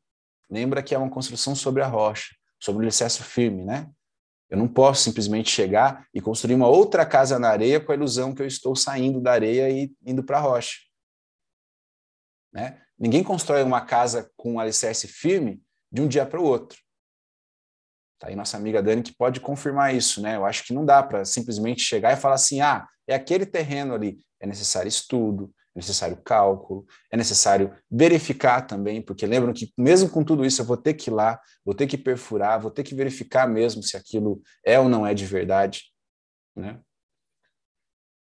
[0.56, 3.92] Lembra que é uma construção sobre a rocha, sobre o alicerce firme, né?
[4.50, 8.34] Eu não posso simplesmente chegar e construir uma outra casa na areia com a ilusão
[8.34, 10.78] que eu estou saindo da areia e indo para a rocha.
[12.54, 12.82] Né?
[12.98, 16.80] Ninguém constrói uma casa com um alicerce firme de um dia para o outro.
[18.18, 20.38] Tá aí nossa amiga Dani que pode confirmar isso, né?
[20.38, 23.94] Eu acho que não dá para simplesmente chegar e falar assim: ah, é aquele terreno
[23.94, 24.26] ali.
[24.40, 30.24] É necessário estudo, é necessário cálculo, é necessário verificar também, porque lembram que mesmo com
[30.24, 32.96] tudo isso eu vou ter que ir lá, vou ter que perfurar, vou ter que
[32.96, 35.84] verificar mesmo se aquilo é ou não é de verdade,
[36.56, 36.80] né?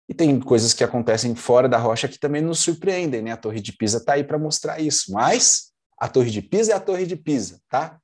[0.09, 3.33] E tem coisas que acontecem fora da rocha que também nos surpreendem, né?
[3.33, 6.75] A Torre de Pisa está aí para mostrar isso, mas a Torre de Pisa é
[6.75, 8.01] a Torre de Pisa, tá?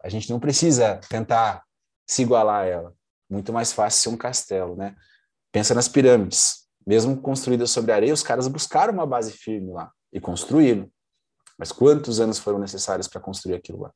[0.00, 1.62] A gente não precisa tentar
[2.06, 2.94] se igualar a ela.
[3.28, 4.94] Muito mais fácil ser um castelo, né?
[5.50, 10.20] Pensa nas pirâmides mesmo construída sobre areia, os caras buscaram uma base firme lá e
[10.20, 10.90] construíram.
[11.58, 13.92] Mas quantos anos foram necessários para construir aquilo lá?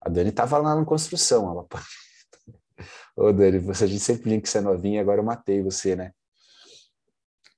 [0.00, 1.50] A Dani estava lá na construção.
[1.50, 1.66] Ela...
[3.16, 6.12] Ô, Dani, você, a gente sempre tinha que ser novinha, agora eu matei você, né?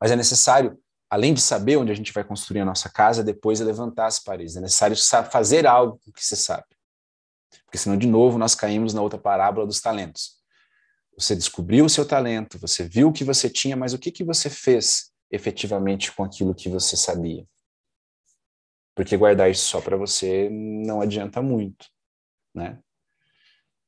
[0.01, 3.61] Mas é necessário, além de saber onde a gente vai construir a nossa casa, depois
[3.61, 4.57] levantar as paredes.
[4.57, 4.97] É necessário
[5.31, 6.67] fazer algo que você sabe.
[7.65, 10.36] Porque senão, de novo, nós caímos na outra parábola dos talentos.
[11.19, 14.25] Você descobriu o seu talento, você viu o que você tinha, mas o que, que
[14.25, 17.47] você fez efetivamente com aquilo que você sabia?
[18.95, 21.87] Porque guardar isso só para você não adianta muito,
[22.55, 22.79] né?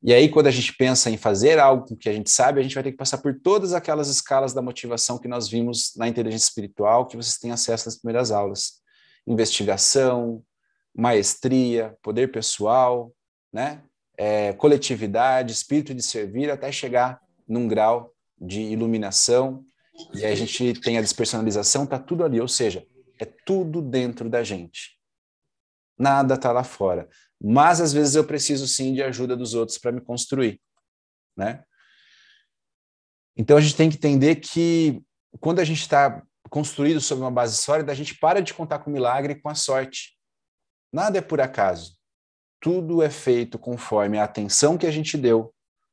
[0.00, 2.74] E aí, quando a gente pensa em fazer algo que a gente sabe, a gente
[2.74, 6.46] vai ter que passar por todas aquelas escalas da motivação que nós vimos na inteligência
[6.46, 8.80] espiritual, que vocês têm acesso nas primeiras aulas.
[9.26, 10.44] Investigação,
[10.94, 13.12] maestria, poder pessoal,
[13.52, 13.82] né?
[14.18, 19.64] É, coletividade, espírito de servir, até chegar num grau de iluminação.
[20.12, 22.84] E a gente tem a despersonalização, tá tudo ali, ou seja,
[23.20, 24.98] é tudo dentro da gente.
[25.96, 27.08] Nada tá lá fora.
[27.40, 30.60] Mas às vezes eu preciso sim de ajuda dos outros para me construir,
[31.36, 31.62] né?
[33.36, 35.00] Então a gente tem que entender que
[35.38, 38.90] quando a gente está construído sobre uma base sólida, a gente para de contar com
[38.90, 40.16] o milagre e com a sorte.
[40.92, 41.97] Nada é por acaso
[42.60, 45.52] tudo é feito conforme a atenção que a gente deu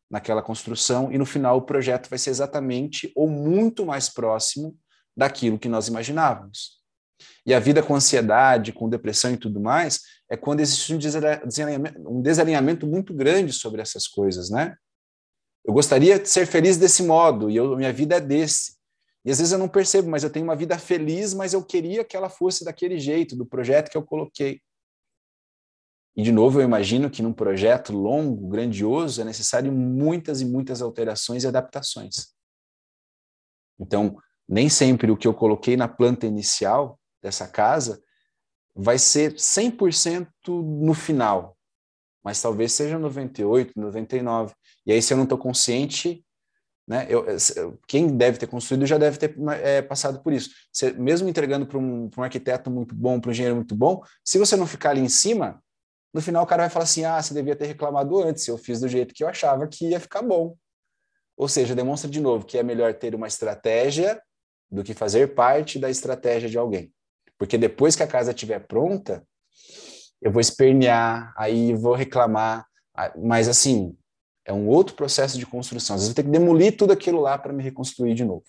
[0.09, 4.77] naquela construção e no final o projeto vai ser exatamente ou muito mais próximo
[5.15, 6.83] daquilo que nós imaginávamos.
[7.45, 12.09] E a vida com ansiedade, com depressão e tudo mais, é quando existe um desalinhamento,
[12.09, 14.75] um desalinhamento muito grande sobre essas coisas, né?
[15.63, 18.75] Eu gostaria de ser feliz desse modo e eu, minha vida é desse.
[19.23, 22.03] E às vezes eu não percebo, mas eu tenho uma vida feliz, mas eu queria
[22.03, 24.61] que ela fosse daquele jeito, do projeto que eu coloquei.
[26.15, 30.81] E, de novo, eu imagino que num projeto longo, grandioso, é necessário muitas e muitas
[30.81, 32.33] alterações e adaptações.
[33.77, 38.01] Então, nem sempre o que eu coloquei na planta inicial dessa casa
[38.73, 41.57] vai ser 100% no final,
[42.23, 44.53] mas talvez seja 98, 99.
[44.85, 46.25] E aí, se eu não estou consciente,
[46.87, 47.25] né, eu,
[47.87, 50.51] quem deve ter construído já deve ter é, passado por isso.
[50.71, 54.37] Você, mesmo entregando para um, um arquiteto muito bom, para um engenheiro muito bom, se
[54.37, 55.63] você não ficar ali em cima,
[56.15, 58.79] no final o cara vai falar assim: ah, você devia ter reclamado antes, eu fiz
[58.79, 60.55] do jeito que eu achava que ia ficar bom.
[61.35, 64.21] Ou seja, demonstra de novo que é melhor ter uma estratégia
[64.71, 66.93] do que fazer parte da estratégia de alguém.
[67.37, 69.27] Porque depois que a casa estiver pronta,
[70.21, 72.65] eu vou espernear, aí vou reclamar,
[73.21, 73.93] mas assim,
[74.45, 75.97] é um outro processo de construção.
[75.97, 78.45] Às vezes eu tenho que demolir tudo aquilo lá para me reconstruir de novo.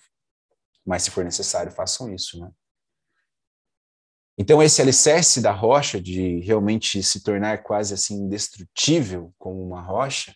[0.85, 2.49] Mas se for necessário, façam isso, né?
[4.37, 10.35] Então, esse alicerce da rocha, de realmente se tornar quase assim indestrutível como uma rocha,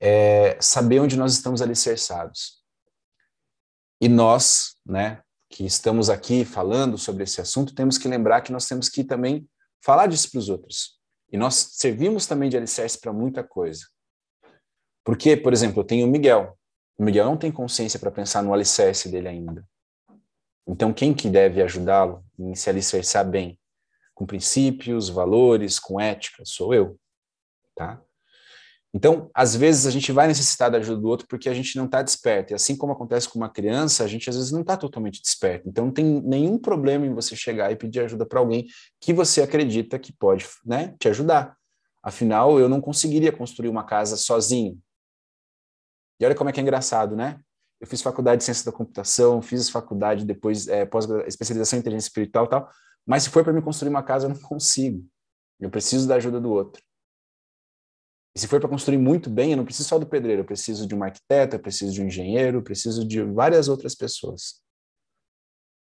[0.00, 2.62] é saber onde nós estamos alicerçados.
[4.00, 8.66] E nós, né, que estamos aqui falando sobre esse assunto, temos que lembrar que nós
[8.66, 9.48] temos que também
[9.82, 10.98] falar disso para os outros.
[11.32, 13.86] E nós servimos também de alicerce para muita coisa.
[15.04, 16.56] Porque, por exemplo, eu tenho o Miguel.
[16.96, 19.66] O Miguel não tem consciência para pensar no alicerce dele ainda.
[20.66, 23.58] Então, quem que deve ajudá-lo em se alicerçar bem?
[24.14, 26.42] Com princípios, valores, com ética?
[26.46, 26.98] Sou eu.
[27.74, 28.00] Tá?
[28.94, 31.86] Então, às vezes, a gente vai necessitar da ajuda do outro porque a gente não
[31.86, 32.52] está desperto.
[32.52, 35.68] E assim como acontece com uma criança, a gente às vezes não está totalmente desperto.
[35.68, 38.66] Então, não tem nenhum problema em você chegar e pedir ajuda para alguém
[39.00, 41.56] que você acredita que pode né, te ajudar.
[42.04, 44.78] Afinal, eu não conseguiria construir uma casa sozinho.
[46.20, 47.40] E olha como é que é engraçado, né?
[47.80, 52.08] Eu fiz faculdade de ciência da computação, fiz faculdade depois, é, pós especialização em inteligência
[52.08, 52.70] espiritual e tal,
[53.06, 55.04] mas se for para me construir uma casa, eu não consigo.
[55.60, 56.82] Eu preciso da ajuda do outro.
[58.34, 60.86] E se for para construir muito bem, eu não preciso só do pedreiro, eu preciso
[60.86, 64.60] de um arquiteto, eu preciso de um engenheiro, eu preciso de várias outras pessoas.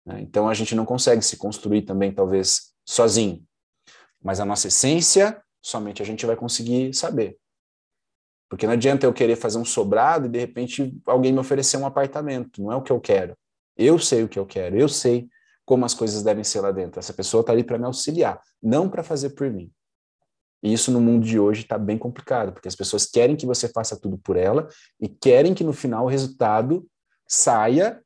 [0.06, 0.22] Né?
[0.22, 3.44] Então a gente não consegue se construir também, talvez, sozinho.
[4.22, 7.38] Mas a nossa essência, somente a gente vai conseguir saber.
[8.50, 11.86] Porque não adianta eu querer fazer um sobrado e de repente alguém me oferecer um
[11.86, 12.62] apartamento.
[12.62, 13.36] Não é o que eu quero.
[13.76, 15.28] Eu sei o que eu quero, eu sei
[15.66, 17.00] como as coisas devem ser lá dentro.
[17.00, 19.72] Essa pessoa está ali para me auxiliar, não para fazer por mim.
[20.62, 23.68] E isso no mundo de hoje está bem complicado, porque as pessoas querem que você
[23.68, 24.68] faça tudo por ela
[25.00, 26.88] e querem que no final o resultado
[27.28, 28.02] saia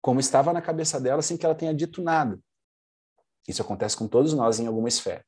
[0.00, 2.38] como estava na cabeça dela sem que ela tenha dito nada.
[3.46, 5.24] Isso acontece com todos nós em alguma esfera.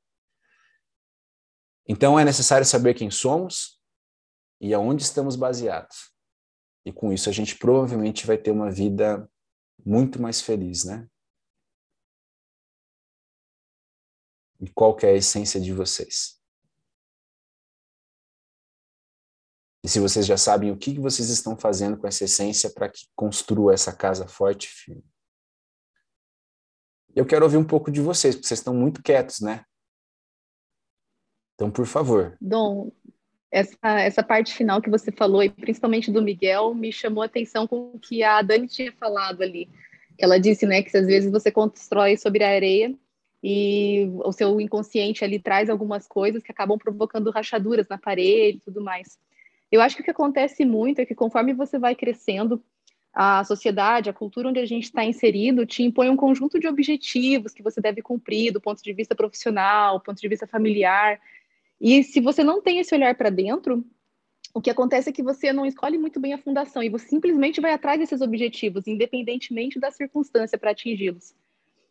[1.86, 3.81] Então é necessário saber quem somos
[4.62, 6.14] e aonde estamos baseados.
[6.86, 9.28] E com isso a gente provavelmente vai ter uma vida
[9.84, 11.08] muito mais feliz, né?
[14.60, 16.40] E qual é a essência de vocês?
[19.84, 23.08] E se vocês já sabem o que vocês estão fazendo com essa essência para que
[23.16, 25.12] construa essa casa forte e firme.
[27.16, 29.66] Eu quero ouvir um pouco de vocês, porque vocês estão muito quietos, né?
[31.54, 32.38] Então, por favor.
[32.40, 32.92] Dom,
[33.52, 37.66] essa, essa parte final que você falou, e principalmente do Miguel, me chamou a atenção
[37.68, 39.68] com o que a Dani tinha falado ali.
[40.18, 42.94] Ela disse, né, que às vezes você constrói sobre a areia
[43.42, 48.60] e o seu inconsciente ali traz algumas coisas que acabam provocando rachaduras na parede e
[48.60, 49.18] tudo mais.
[49.70, 52.62] Eu acho que o que acontece muito é que conforme você vai crescendo,
[53.12, 57.52] a sociedade, a cultura onde a gente está inserido, te impõe um conjunto de objetivos
[57.52, 61.20] que você deve cumprir do ponto de vista profissional, do ponto de vista familiar.
[61.82, 63.84] E se você não tem esse olhar para dentro,
[64.54, 67.60] o que acontece é que você não escolhe muito bem a fundação e você simplesmente
[67.60, 71.34] vai atrás desses objetivos, independentemente da circunstância para atingi-los.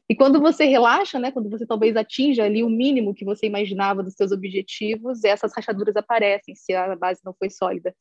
[0.08, 4.01] E quando você relaxa, né, quando você talvez atinja ali o mínimo que você imaginava
[4.01, 7.93] dos seus objetivos, essas rachaduras aparecem, se a base não foi sólida.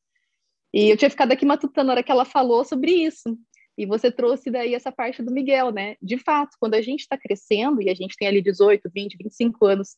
[0.72, 3.36] E eu tinha ficado aqui matutando na hora que ela falou sobre isso.
[3.76, 5.96] E você trouxe daí essa parte do Miguel, né?
[6.00, 9.66] De fato, quando a gente está crescendo, e a gente tem ali 18, 20, 25
[9.66, 9.96] anos,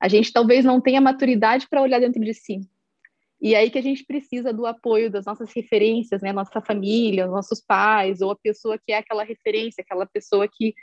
[0.00, 2.60] a gente talvez não tenha maturidade para olhar dentro de si.
[3.40, 6.32] E aí que a gente precisa do apoio das nossas referências, né?
[6.32, 10.74] Nossa família, nossos pais, ou a pessoa que é aquela referência, aquela pessoa que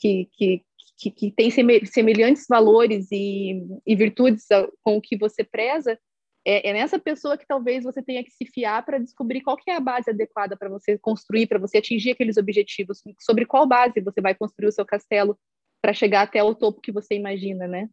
[0.00, 0.62] que, que,
[0.96, 4.46] que, que tem semelhantes valores e, e virtudes
[4.82, 5.98] com o que você preza,
[6.46, 9.72] é, é, nessa pessoa que talvez você tenha que se fiar para descobrir qual é
[9.72, 14.20] a base adequada para você construir, para você atingir aqueles objetivos, sobre qual base você
[14.20, 15.38] vai construir o seu castelo
[15.82, 17.88] para chegar até o topo que você imagina, né?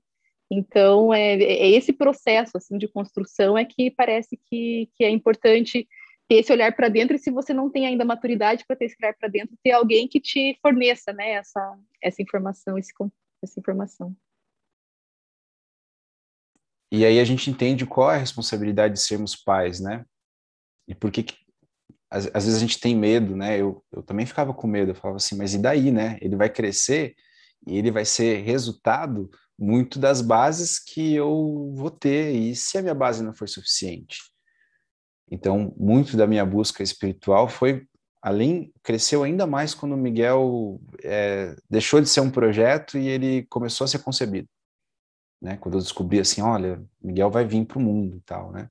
[0.52, 5.88] Então, é, é esse processo assim de construção é que parece que, que é importante
[6.28, 8.96] ter esse olhar para dentro e se você não tem ainda maturidade para ter esse
[9.02, 12.92] olhar para dentro, ter alguém que te forneça, né, essa, essa informação, esse,
[13.44, 14.16] essa informação.
[16.92, 20.06] E aí a gente entende qual é a responsabilidade de sermos pais, né?
[20.88, 21.36] E por que, que
[22.10, 23.60] às, às, vezes a gente tem medo, né?
[23.60, 26.18] Eu, eu também ficava com medo, eu falava assim, mas e daí, né?
[26.22, 27.16] Ele vai crescer
[27.68, 32.34] e ele vai ser resultado muito das bases que eu vou ter.
[32.34, 34.20] E se a minha base não for suficiente?
[35.30, 37.88] Então, muito da minha busca espiritual foi
[38.26, 43.46] além cresceu ainda mais quando o Miguel é, deixou de ser um projeto e ele
[43.46, 44.50] começou a ser concebido,
[45.40, 45.58] né?
[45.58, 48.68] Quando eu descobri assim, olha, Miguel vai vir para o mundo e tal, né?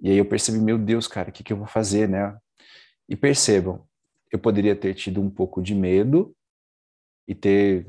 [0.00, 2.36] E aí eu percebi, meu Deus, cara, o que, que eu vou fazer, né?
[3.08, 3.86] E percebam,
[4.32, 6.36] eu poderia ter tido um pouco de medo
[7.28, 7.86] e ter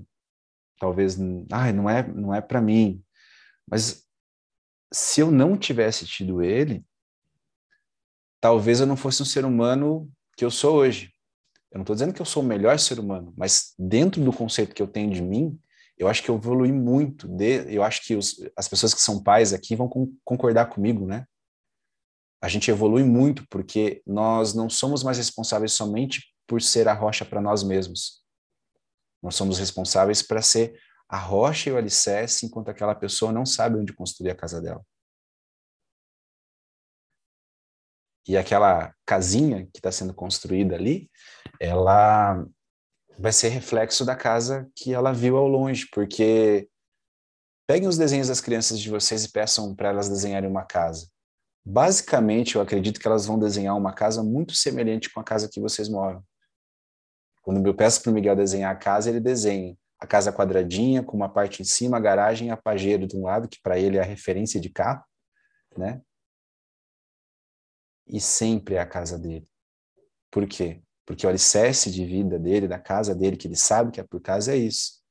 [0.79, 1.17] talvez,
[1.51, 3.03] ah, não é, não é para mim.
[3.69, 4.05] Mas
[4.91, 6.85] se eu não tivesse tido ele,
[8.39, 11.13] talvez eu não fosse um ser humano que eu sou hoje.
[11.71, 14.73] Eu não estou dizendo que eu sou o melhor ser humano, mas dentro do conceito
[14.73, 15.59] que eu tenho de mim,
[15.97, 17.27] eu acho que eu evolui muito.
[17.27, 21.05] De, eu acho que os, as pessoas que são pais aqui vão com, concordar comigo,
[21.05, 21.25] né?
[22.41, 27.25] A gente evolui muito porque nós não somos mais responsáveis somente por ser a rocha
[27.25, 28.23] para nós mesmos.
[29.21, 33.77] Nós somos responsáveis para ser a rocha e o alicerce, enquanto aquela pessoa não sabe
[33.77, 34.83] onde construir a casa dela.
[38.27, 41.09] E aquela casinha que está sendo construída ali,
[41.61, 42.45] ela
[43.17, 46.69] vai ser reflexo da casa que ela viu ao longe, porque
[47.65, 51.07] peguem os desenhos das crianças de vocês e peçam para elas desenharem uma casa.
[51.65, 55.59] Basicamente, eu acredito que elas vão desenhar uma casa muito semelhante com a casa que
[55.59, 56.23] vocês moram.
[57.47, 61.15] Quando eu peço para o Miguel desenhar a casa, ele desenha a casa quadradinha, com
[61.15, 64.01] uma parte em cima, a garagem a pajeiro de um lado, que para ele é
[64.01, 65.01] a referência de carro,
[65.77, 66.01] né?
[68.05, 69.47] E sempre é a casa dele.
[70.29, 70.83] Por quê?
[71.05, 74.19] Porque o alicerce de vida dele, da casa dele, que ele sabe que é por
[74.19, 75.01] casa, é isso.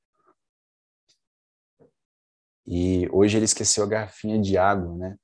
[2.67, 5.17] E hoje ele esqueceu a garrafinha de água, né?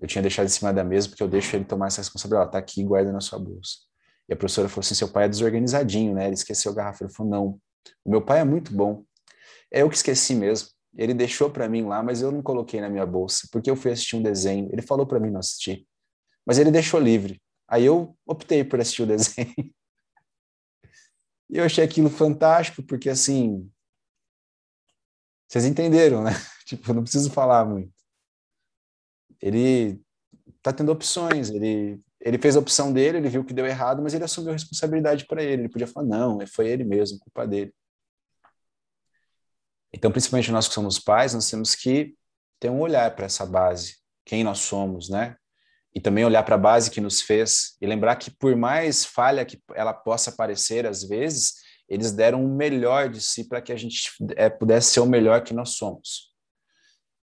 [0.00, 2.48] Eu tinha deixado em cima da mesa porque eu deixo ele tomar essa responsabilidade.
[2.48, 3.89] Ó, tá aqui, guarda na sua bolsa.
[4.30, 6.26] E a professora falou assim: seu pai é desorganizadinho, né?
[6.26, 7.04] Ele esqueceu a garrafa.
[7.04, 7.60] Ele falou: não,
[8.04, 9.04] o meu pai é muito bom.
[9.72, 10.68] É eu que esqueci mesmo.
[10.96, 13.90] Ele deixou para mim lá, mas eu não coloquei na minha bolsa, porque eu fui
[13.90, 14.68] assistir um desenho.
[14.72, 15.86] Ele falou para mim não assistir,
[16.46, 17.42] mas ele deixou livre.
[17.68, 19.52] Aí eu optei por assistir o desenho.
[21.52, 23.68] E eu achei aquilo fantástico, porque assim.
[25.48, 26.30] Vocês entenderam, né?
[26.64, 27.92] Tipo, eu não preciso falar muito.
[29.42, 30.00] Ele
[30.62, 34.12] tá tendo opções, ele ele fez a opção dele, ele viu que deu errado, mas
[34.12, 35.62] ele assumiu a responsabilidade para ele.
[35.62, 37.72] Ele podia falar, não, foi ele mesmo, culpa dele.
[39.92, 42.14] Então, principalmente nós que somos pais, nós temos que
[42.60, 45.34] ter um olhar para essa base, quem nós somos, né?
[45.94, 49.44] E também olhar para a base que nos fez e lembrar que por mais falha
[49.44, 51.54] que ela possa parecer às vezes,
[51.88, 55.42] eles deram o melhor de si para que a gente é, pudesse ser o melhor
[55.42, 56.30] que nós somos.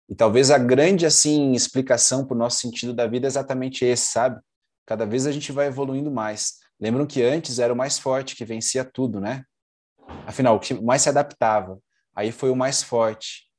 [0.09, 4.11] E talvez a grande assim explicação para o nosso sentido da vida é exatamente esse,
[4.11, 4.41] sabe?
[4.87, 6.59] Cada vez a gente vai evoluindo mais.
[6.79, 9.43] Lembram que antes era o mais forte que vencia tudo, né?
[10.25, 11.77] Afinal, o que mais se adaptava.
[12.15, 13.51] Aí foi o mais forte.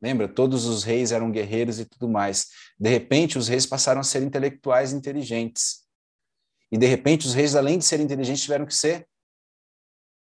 [0.00, 0.28] Lembra?
[0.28, 2.46] Todos os reis eram guerreiros e tudo mais.
[2.78, 5.84] De repente, os reis passaram a ser intelectuais inteligentes.
[6.70, 9.08] E de repente, os reis, além de serem inteligentes, tiveram que ser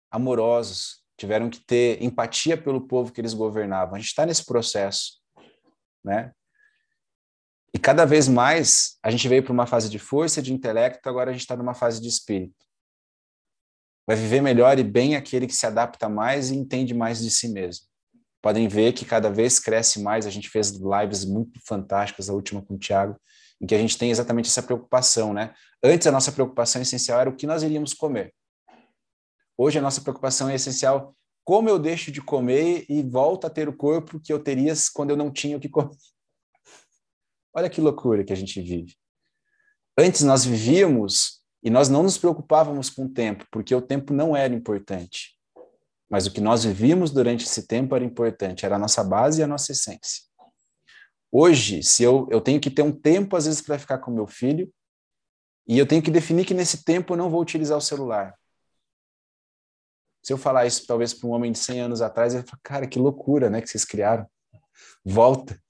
[0.08, 3.96] amorosos, tiveram que ter empatia pelo povo que eles governavam.
[3.96, 5.20] A gente está nesse processo,
[6.04, 6.32] né?
[7.74, 11.30] E cada vez mais a gente veio para uma fase de força, de intelecto, agora
[11.30, 12.66] a gente está numa fase de espírito.
[14.06, 17.48] Vai viver melhor e bem aquele que se adapta mais e entende mais de si
[17.48, 17.86] mesmo.
[18.40, 20.26] Podem ver que cada vez cresce mais.
[20.26, 23.20] A gente fez lives muito fantásticas, a última com o Tiago,
[23.60, 25.52] em que a gente tem exatamente essa preocupação, né?
[25.84, 28.32] Antes a nossa preocupação essencial era o que nós iríamos comer.
[29.56, 31.14] Hoje a nossa preocupação é essencial
[31.44, 35.10] como eu deixo de comer e volto a ter o corpo que eu teria quando
[35.10, 35.96] eu não tinha o que comer.
[37.58, 38.94] Olha que loucura que a gente vive.
[39.98, 44.36] Antes nós vivíamos e nós não nos preocupávamos com o tempo, porque o tempo não
[44.36, 45.36] era importante.
[46.08, 49.42] Mas o que nós vivíamos durante esse tempo era importante, era a nossa base e
[49.42, 50.22] a nossa essência.
[51.32, 54.28] Hoje, se eu, eu tenho que ter um tempo, às vezes, para ficar com meu
[54.28, 54.72] filho,
[55.66, 58.38] e eu tenho que definir que nesse tempo eu não vou utilizar o celular.
[60.22, 62.86] Se eu falar isso, talvez, para um homem de 100 anos atrás, ele fala, cara,
[62.86, 64.30] que loucura, né, que vocês criaram.
[65.04, 65.60] Volta.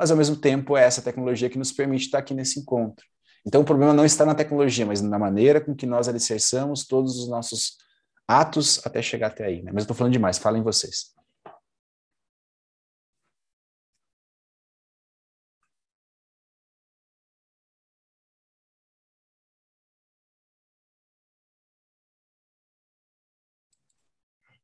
[0.00, 3.04] Mas, ao mesmo tempo, é essa tecnologia que nos permite estar aqui nesse encontro.
[3.46, 7.18] Então, o problema não está na tecnologia, mas na maneira com que nós alicerçamos todos
[7.18, 7.76] os nossos
[8.26, 9.62] atos até chegar até aí.
[9.62, 9.70] Né?
[9.74, 11.12] Mas eu estou falando demais, falem vocês.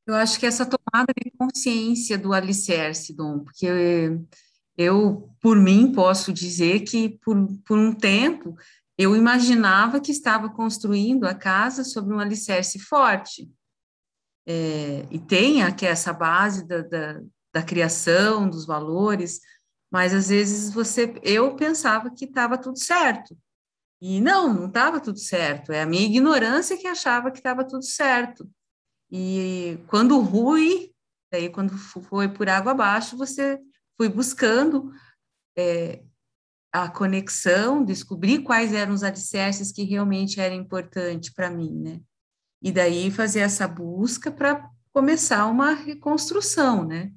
[0.07, 3.66] Eu acho que essa tomada de consciência do alicerce, Dom, porque
[4.77, 8.57] eu, por mim, posso dizer que por, por um tempo
[8.99, 13.51] eu imaginava que estava construindo a casa sobre um alicerce forte.
[14.47, 17.20] É, e tem aqui essa base da, da,
[17.53, 19.41] da, criação, dos valores,
[19.91, 23.37] mas às vezes você, eu pensava que estava tudo certo.
[24.01, 25.72] E não, não estava tudo certo.
[25.72, 28.49] É a minha ignorância que achava que estava tudo certo.
[29.11, 30.93] E quando rui,
[31.31, 33.59] daí quando foi por água abaixo, você
[33.97, 34.93] fui buscando
[35.57, 36.03] é,
[36.73, 42.01] a conexão, descobrir quais eram os alicerces que realmente eram importantes para mim, né?
[42.63, 47.13] E daí fazer essa busca para começar uma reconstrução, né?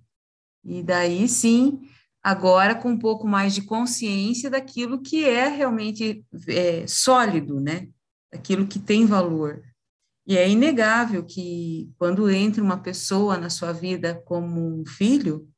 [0.64, 1.82] E daí sim,
[2.24, 7.90] agora com um pouco mais de consciência daquilo que é realmente é, sólido, né?
[8.32, 9.64] Aquilo que tem valor.
[10.28, 15.49] E é inegável que quando entra uma pessoa na sua vida como um filho,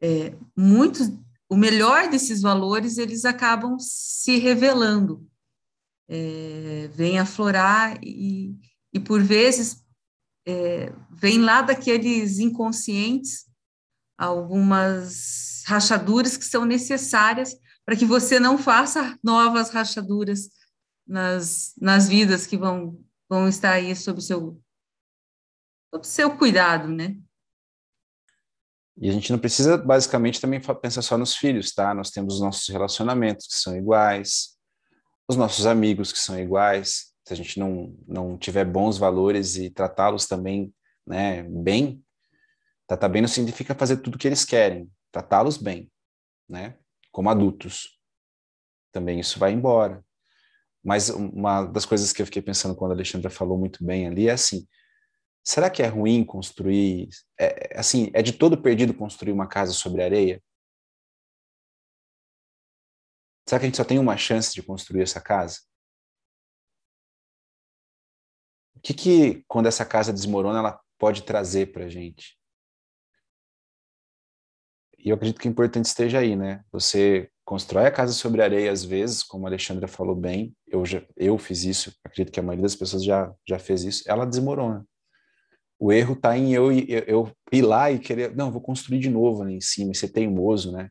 [0.00, 1.08] é, muitos,
[1.48, 5.28] o melhor desses valores, eles acabam se revelando,
[6.08, 8.56] é, vem aflorar e,
[8.92, 9.84] e por vezes,
[10.46, 13.46] é, vem lá daqueles inconscientes
[14.16, 20.48] algumas rachaduras que são necessárias para que você não faça novas rachaduras
[21.06, 24.60] nas, nas vidas que vão, vão estar aí sob o seu,
[25.92, 27.16] sob seu cuidado, né?
[28.98, 31.92] E a gente não precisa, basicamente, também pensar só nos filhos, tá?
[31.92, 34.56] Nós temos os nossos relacionamentos que são iguais,
[35.28, 37.12] os nossos amigos que são iguais.
[37.26, 40.72] Se a gente não, não tiver bons valores e tratá-los também
[41.06, 42.02] né, bem,
[42.86, 45.90] tratar bem não significa fazer tudo o que eles querem, tratá-los bem,
[46.48, 46.76] né?
[47.12, 47.98] Como adultos.
[48.92, 50.04] Também isso vai embora.
[50.82, 54.28] Mas uma das coisas que eu fiquei pensando quando a Alexandra falou muito bem ali
[54.28, 54.66] é assim,
[55.46, 60.02] será que é ruim construir, é, assim, é de todo perdido construir uma casa sobre
[60.02, 60.42] areia?
[63.48, 65.60] Será que a gente só tem uma chance de construir essa casa?
[68.74, 72.36] O que que, quando essa casa desmorona, ela pode trazer para a gente?
[74.98, 76.64] E eu acredito que o importante esteja aí, né?
[76.72, 81.00] Você constrói a casa sobre areia às vezes, como a Alexandra falou bem, eu já
[81.16, 84.84] eu fiz isso, acredito que a maioria das pessoas já já fez isso, ela desmorona.
[85.78, 89.10] O erro está em eu, eu, eu, ir lá e querer, não, vou construir de
[89.10, 90.88] novo ali em cima, e ser teimoso, né?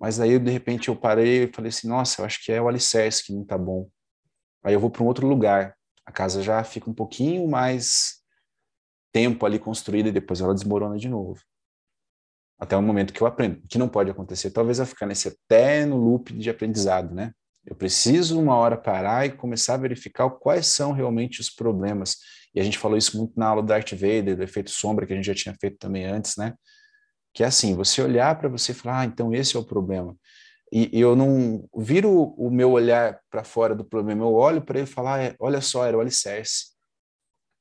[0.00, 2.66] Mas aí, de repente, eu parei e falei assim, nossa, eu acho que é o
[2.66, 3.88] alicerce que não está bom.
[4.64, 5.76] Aí eu vou para um outro lugar.
[6.04, 8.20] A casa já fica um pouquinho mais
[9.12, 11.40] tempo ali construída e depois ela desmorona de novo.
[12.58, 13.62] Até o momento que eu aprendo.
[13.68, 17.32] Que não pode acontecer, talvez eu ficar nesse eterno loop de aprendizado, né?
[17.64, 22.16] Eu preciso uma hora parar e começar a verificar quais são realmente os problemas
[22.54, 25.12] e a gente falou isso muito na aula do Darth Vader, do efeito sombra, que
[25.12, 26.54] a gente já tinha feito também antes, né?
[27.32, 30.14] Que é assim, você olhar para você e falar, ah, então esse é o problema.
[30.70, 34.78] E, e eu não viro o meu olhar para fora do problema, eu olho para
[34.78, 36.72] ele e falo, ah, olha só, era o alicerce.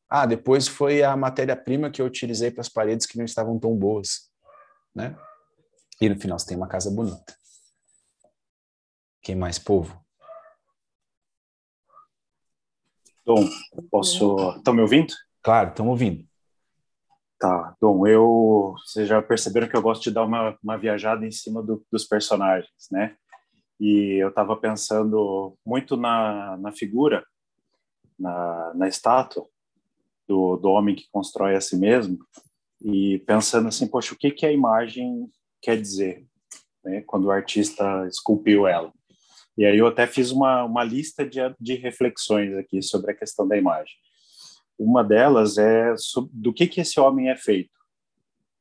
[0.10, 3.76] Ah, depois foi a matéria-prima que eu utilizei para as paredes que não estavam tão
[3.78, 4.30] boas,
[4.94, 5.16] né?
[6.02, 7.34] E no final você tem uma casa bonita.
[9.22, 10.04] Quem mais, povo?
[13.26, 13.48] Dom,
[13.90, 14.36] posso.
[14.58, 15.14] Estão me ouvindo?
[15.44, 16.26] Claro, estão ouvindo.
[17.40, 18.76] Tá, Dom, eu.
[18.86, 22.06] Vocês já perceberam que eu gosto de dar uma, uma viajada em cima do, dos
[22.06, 23.16] personagens, né?
[23.80, 27.26] E eu estava pensando muito na, na figura,
[28.18, 29.48] na, na estátua
[30.28, 32.20] do, do homem que constrói a si mesmo,
[32.80, 35.30] e pensando assim, poxa, o que, que a imagem
[35.62, 36.26] quer dizer,
[36.84, 38.94] né, quando o artista esculpiu ela?
[39.58, 43.48] E aí eu até fiz uma, uma lista de, de reflexões aqui sobre a questão
[43.48, 43.94] da imagem.
[44.78, 47.70] Uma delas é sobre, do que, que esse homem é feito.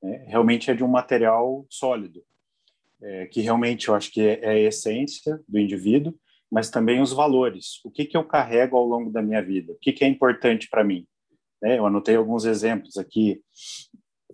[0.02, 2.22] É, realmente é de um material sólido,
[3.02, 6.14] é, que realmente eu acho que é, é, a essência do indivíduo,
[6.50, 7.82] mas também os valores.
[7.84, 9.72] O que, que eu carrego ao longo da minha vida?
[9.72, 11.06] O que, que é importante para mim?
[11.62, 13.42] É, eu anotei alguns exemplos aqui.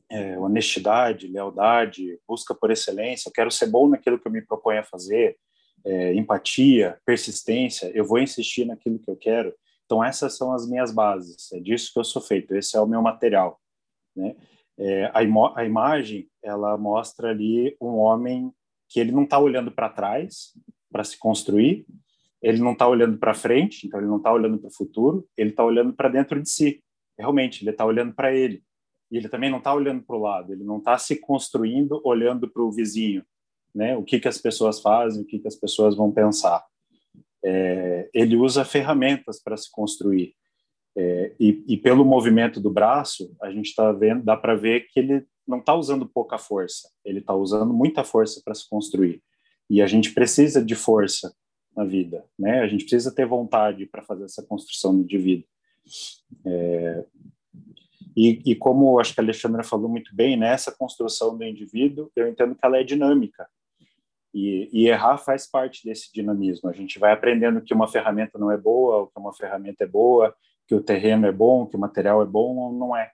[0.09, 3.29] É, honestidade, lealdade, busca por excelência.
[3.29, 5.37] Eu quero ser bom naquilo que eu me proponho a fazer
[5.87, 9.55] é, empatia, persistência, eu vou insistir naquilo que eu quero.
[9.85, 12.87] Então, essas são as minhas bases, é disso que eu sou feito, esse é o
[12.87, 13.61] meu material.
[14.15, 14.35] Né?
[14.77, 15.21] É, a,
[15.55, 18.53] a imagem, ela mostra ali um homem
[18.89, 20.53] que ele não está olhando para trás
[20.91, 21.87] para se construir,
[22.43, 25.51] ele não está olhando para frente, então ele não está olhando para o futuro, ele
[25.51, 26.83] está olhando para dentro de si.
[27.19, 28.63] Realmente, ele está olhando para ele.
[29.11, 32.49] E ele também não está olhando para o lado, ele não está se construindo olhando
[32.51, 33.25] para o vizinho,
[33.77, 33.95] né?
[33.95, 36.65] O que que as pessoas fazem, o que que as pessoas vão pensar.
[37.45, 40.35] É, ele usa ferramentas para se construir.
[40.97, 44.99] É, e, e, pelo movimento do braço, a gente está vendo, dá para ver que
[44.99, 49.23] ele não está usando pouca força, ele está usando muita força para se construir.
[49.69, 51.35] E a gente precisa de força
[51.77, 52.61] na vida, né?
[52.61, 55.45] A gente precisa ter vontade para fazer essa construção de vida.
[56.47, 57.05] É,
[58.17, 62.27] e, e, como acho que a Alexandra falou muito bem, né, construção do indivíduo, eu
[62.27, 63.47] entendo que ela é dinâmica.
[64.35, 66.69] E, e, errar faz parte desse dinamismo.
[66.69, 70.35] A gente vai aprendendo que uma ferramenta não é boa, que uma ferramenta é boa,
[70.67, 73.11] que o terreno é bom, que o material é bom ou não é.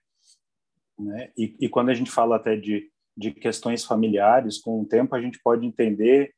[0.99, 1.31] Né?
[1.37, 5.21] E, e, quando a gente fala até de, de questões familiares, com o tempo a
[5.21, 6.33] gente pode entender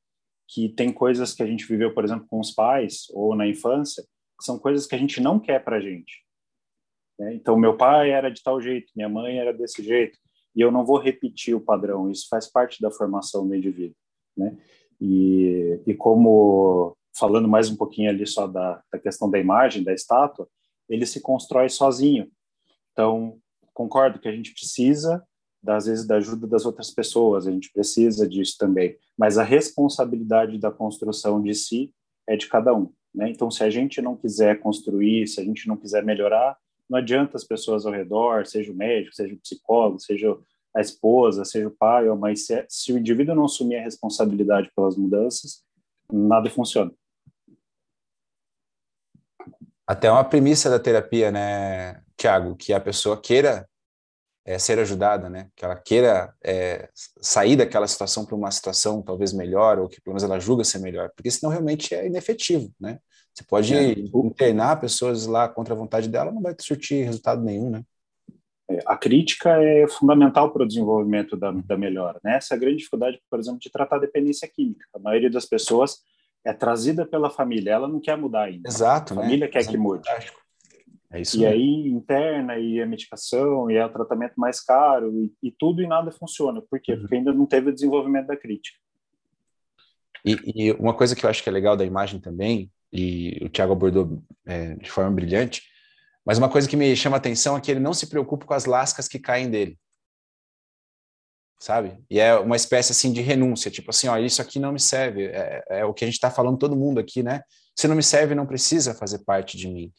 [0.49, 4.03] que tem coisas que a gente viveu, por exemplo, com os pais ou na infância,
[4.39, 6.25] que são coisas que a gente não quer para a gente.
[7.18, 7.35] Né?
[7.35, 10.18] Então, meu pai era de tal jeito, minha mãe era desse jeito,
[10.55, 12.11] e eu não vou repetir o padrão.
[12.11, 13.97] Isso faz parte da formação do indivíduo.
[14.37, 14.57] Né?
[15.01, 19.93] E, e como, falando mais um pouquinho ali só da, da questão da imagem, da
[19.93, 20.49] estátua,
[20.89, 22.30] ele se constrói sozinho.
[22.93, 23.39] Então,
[23.72, 25.22] concordo que a gente precisa,
[25.66, 30.59] às vezes, da ajuda das outras pessoas, a gente precisa disso também, mas a responsabilidade
[30.59, 31.93] da construção de si
[32.28, 32.93] é de cada um.
[33.14, 33.30] Né?
[33.30, 36.57] Então, se a gente não quiser construir, se a gente não quiser melhorar,
[36.89, 40.37] não adianta as pessoas ao redor, seja o médico, seja o psicólogo, seja
[40.75, 43.83] a esposa, seja o pai ou a mãe, se, se o indivíduo não assumir a
[43.83, 45.62] responsabilidade pelas mudanças,
[46.12, 46.93] nada funciona.
[49.87, 53.68] Até uma premissa da terapia, né, Tiago, que a pessoa queira
[54.45, 56.89] é, ser ajudada, né, que ela queira é,
[57.20, 60.79] sair daquela situação para uma situação talvez melhor, ou que pelo menos ela julga ser
[60.79, 62.99] melhor, porque senão realmente é inefetivo, né?
[63.33, 63.91] Você pode é.
[63.91, 67.85] internar pessoas lá contra a vontade dela, não vai surtir resultado nenhum, né?
[68.75, 72.20] É, a crítica é fundamental para o desenvolvimento da, da melhora.
[72.25, 72.37] Né?
[72.37, 74.87] Essa é a grande dificuldade, por exemplo, de tratar a dependência química.
[74.95, 75.99] A maioria das pessoas
[76.45, 78.68] é trazida pela família, ela não quer mudar ainda.
[78.68, 79.53] Exato, a família né?
[79.53, 80.09] quer que mude.
[81.11, 81.55] É isso e mesmo.
[81.55, 85.87] aí interna e a medicação e é o tratamento mais caro e, e tudo e
[85.87, 86.61] nada funciona.
[86.61, 86.93] Por quê?
[86.93, 87.01] Uhum.
[87.01, 88.77] Porque ainda não teve o desenvolvimento da crítica.
[90.25, 93.49] E, e, uma coisa que eu acho que é legal da imagem também, e o
[93.49, 95.62] Tiago abordou é, de forma brilhante,
[96.25, 98.64] mas uma coisa que me chama atenção é que ele não se preocupa com as
[98.64, 99.79] lascas que caem dele.
[101.61, 101.99] Sabe?
[102.11, 105.27] E é uma espécie assim de renúncia, tipo assim, ó, isso aqui não me serve.
[105.27, 107.43] É, é o que a gente está falando todo mundo aqui, né?
[107.77, 109.93] Se não me serve, não precisa fazer parte de mim.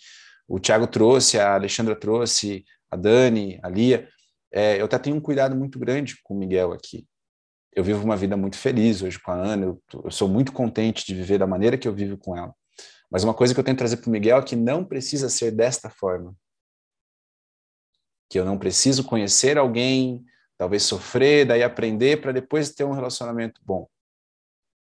[0.48, 4.08] O Tiago trouxe, a Alexandra trouxe, a Dani, a Lia.
[4.52, 7.08] É, eu até tenho um cuidado muito grande com o Miguel aqui.
[7.74, 11.06] Eu vivo uma vida muito feliz hoje com a Ana, eu, eu sou muito contente
[11.06, 12.54] de viver da maneira que eu vivo com ela.
[13.16, 15.50] Mas uma coisa que eu tento trazer para o Miguel é que não precisa ser
[15.50, 16.36] desta forma.
[18.30, 20.26] Que eu não preciso conhecer alguém,
[20.58, 23.88] talvez sofrer, daí aprender para depois ter um relacionamento bom.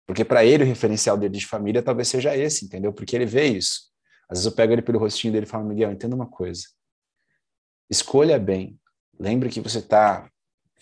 [0.08, 2.92] Porque para ele o referencial dele de família talvez seja esse, entendeu?
[2.92, 3.92] Porque ele vê isso.
[4.28, 6.64] Às vezes eu pego ele pelo rostinho dele e falo, Miguel, entenda uma coisa.
[7.88, 8.76] Escolha bem.
[9.20, 10.28] Lembre que você está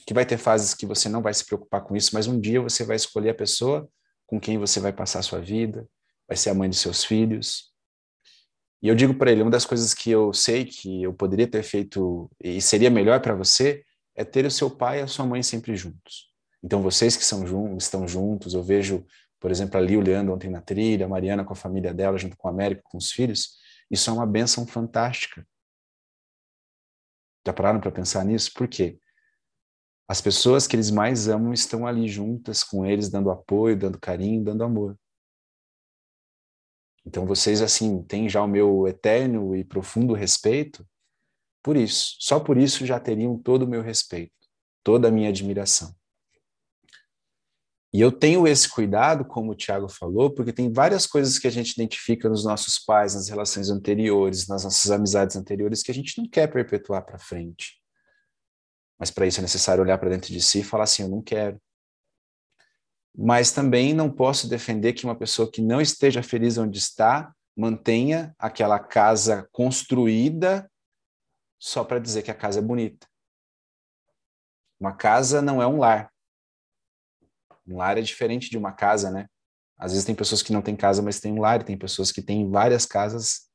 [0.06, 2.62] que vai ter fases que você não vai se preocupar com isso, mas um dia
[2.62, 3.86] você vai escolher a pessoa
[4.26, 5.86] com quem você vai passar a sua vida,
[6.34, 7.72] vai ser a mãe dos seus filhos.
[8.82, 11.62] E eu digo para ele, uma das coisas que eu sei que eu poderia ter
[11.62, 13.84] feito e seria melhor para você
[14.16, 16.28] é ter o seu pai e a sua mãe sempre juntos.
[16.62, 19.06] Então vocês que são juntos, estão juntos, eu vejo,
[19.38, 22.36] por exemplo, ali o Leandro ontem na trilha, a Mariana com a família dela, junto
[22.36, 23.56] com a América, com os filhos,
[23.90, 25.46] isso é uma benção fantástica.
[27.46, 28.52] Já pararam para pensar nisso?
[28.52, 28.98] Por quê?
[30.08, 34.42] As pessoas que eles mais amam estão ali juntas com eles, dando apoio, dando carinho,
[34.42, 34.98] dando amor.
[37.06, 40.86] Então vocês assim têm já o meu eterno e profundo respeito
[41.62, 42.16] por isso.
[42.18, 44.32] Só por isso já teriam todo o meu respeito,
[44.82, 45.94] toda a minha admiração.
[47.92, 51.50] E eu tenho esse cuidado, como o Tiago falou, porque tem várias coisas que a
[51.50, 56.18] gente identifica nos nossos pais, nas relações anteriores, nas nossas amizades anteriores, que a gente
[56.18, 57.80] não quer perpetuar para frente.
[58.98, 61.22] Mas para isso é necessário olhar para dentro de si e falar assim: eu não
[61.22, 61.60] quero
[63.16, 68.34] mas também não posso defender que uma pessoa que não esteja feliz onde está mantenha
[68.38, 70.68] aquela casa construída
[71.58, 73.06] só para dizer que a casa é bonita.
[74.78, 76.12] Uma casa não é um lar.
[77.66, 79.28] Um lar é diferente de uma casa, né?
[79.78, 82.12] Às vezes tem pessoas que não têm casa, mas têm um lar, e tem pessoas
[82.12, 83.48] que têm várias casas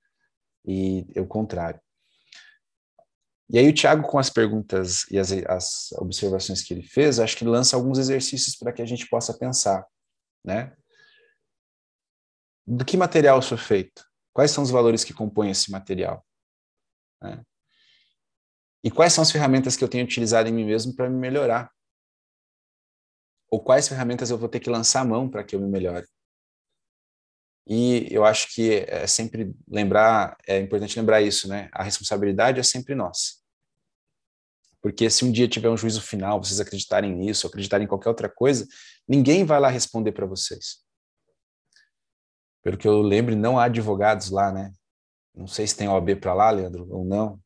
[0.66, 1.80] e é o contrário.
[3.52, 7.36] E aí o Tiago, com as perguntas e as, as, observações que ele fez, acho
[7.36, 9.88] que lança alguns exercícios para que a gente possa pensar,
[10.46, 10.76] né?
[12.68, 14.06] Do que material sou feito?
[14.32, 16.24] Quais são os valores que compõem esse material?
[17.20, 17.44] Né?
[18.84, 21.72] E quais são as ferramentas que eu tenho utilizado em mim mesmo para me melhorar?
[23.50, 26.08] Ou quais ferramentas eu vou ter que lançar a mão para que eu me melhore?
[27.68, 31.70] E eu acho que é sempre lembrar, é importante lembrar isso, né?
[31.72, 33.39] A responsabilidade é sempre nossa.
[34.82, 38.30] Porque se um dia tiver um juízo final, vocês acreditarem nisso, acreditarem em qualquer outra
[38.30, 38.66] coisa,
[39.08, 40.78] ninguém vai lá responder para vocês.
[42.64, 44.72] Pelo que eu lembro, não há advogados lá, né?
[45.36, 47.40] Não sei se tem OAB para lá, Leandro, ou não.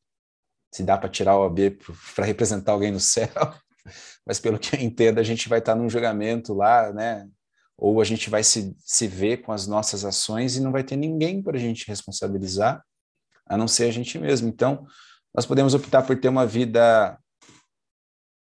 [0.73, 1.77] Se dá para tirar o OAB
[2.15, 3.29] para representar alguém no céu.
[4.25, 7.27] Mas pelo que eu entendo, a gente vai estar num julgamento lá, né?
[7.77, 10.95] Ou a gente vai se, se ver com as nossas ações e não vai ter
[10.95, 12.83] ninguém para a gente responsabilizar,
[13.45, 14.47] a não ser a gente mesmo.
[14.47, 14.85] Então,
[15.35, 17.19] nós podemos optar por ter uma vida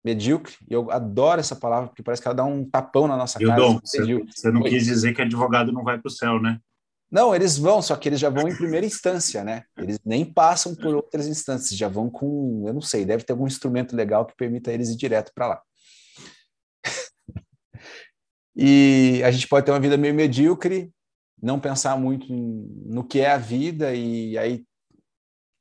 [0.03, 3.39] medíocre, e eu adoro essa palavra, porque parece que ela dá um tapão na nossa
[3.39, 3.55] cara.
[3.55, 6.59] Dom, você, você não quis dizer que advogado não vai para o céu, né?
[7.09, 9.63] Não, eles vão, só que eles já vão em primeira instância, né?
[9.77, 13.45] Eles nem passam por outras instâncias, já vão com, eu não sei, deve ter algum
[13.45, 15.61] instrumento legal que permita eles ir direto para lá.
[18.55, 20.91] e a gente pode ter uma vida meio medíocre,
[21.41, 24.65] não pensar muito no que é a vida e aí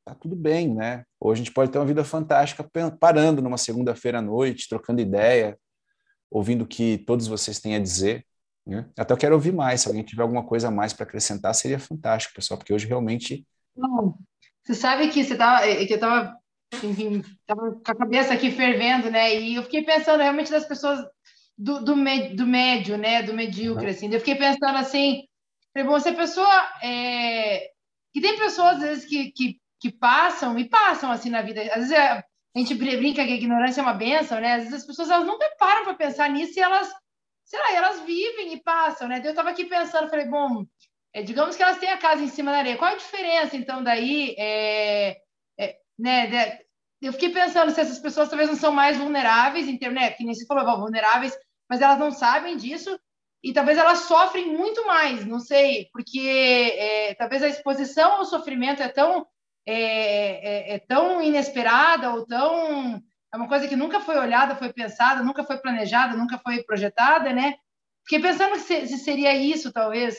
[0.05, 1.05] tá tudo bem, né?
[1.20, 5.59] Ou a gente pode ter uma vida fantástica parando numa segunda-feira à noite, trocando ideia,
[6.30, 8.26] ouvindo o que todos vocês têm a dizer.
[8.66, 8.88] Né?
[8.96, 9.82] Até eu quero ouvir mais.
[9.82, 13.46] Se alguém tiver alguma coisa a mais para acrescentar, seria fantástico, pessoal, porque hoje realmente.
[13.76, 14.16] Não.
[14.64, 16.40] Você sabe que você tava, é que eu estava
[16.72, 19.38] com a cabeça aqui fervendo, né?
[19.38, 21.05] E eu fiquei pensando realmente das pessoas
[21.57, 21.94] do, do,
[22.34, 23.22] do médio, né?
[23.22, 24.12] Do medíocre, assim.
[24.12, 25.26] Eu fiquei pensando assim,
[25.84, 26.48] bom, se a pessoa
[26.82, 27.70] é...
[28.12, 31.60] que tem pessoas às vezes que, que, que passam e passam assim na vida.
[31.60, 32.12] Às vezes é...
[32.12, 32.24] a
[32.58, 34.54] gente brinca que a ignorância é uma benção, né?
[34.54, 36.88] Às vezes as pessoas elas nunca param para pensar nisso e elas,
[37.44, 39.20] sei lá, elas vivem e passam, né?
[39.24, 40.64] Eu estava aqui pensando, falei, bom,
[41.12, 42.76] é, digamos que elas têm a casa em cima da areia.
[42.76, 44.36] Qual a diferença, então, daí?
[44.38, 45.16] É,
[45.58, 46.62] é, né, de,
[47.02, 50.22] eu fiquei pensando se essas pessoas talvez não são mais vulneráveis, em termos, né, que
[50.22, 51.36] nem se falou, vulneráveis,
[51.68, 52.96] mas elas não sabem disso
[53.42, 56.20] e talvez elas sofrem muito mais, não sei, porque
[56.78, 59.26] é, talvez a exposição ao sofrimento é tão
[59.66, 63.02] é, é, é, tão inesperada ou tão
[63.32, 67.32] é uma coisa que nunca foi olhada, foi pensada, nunca foi planejada, nunca foi projetada,
[67.32, 67.54] né?
[68.04, 70.18] Fiquei pensando se, se seria isso, talvez,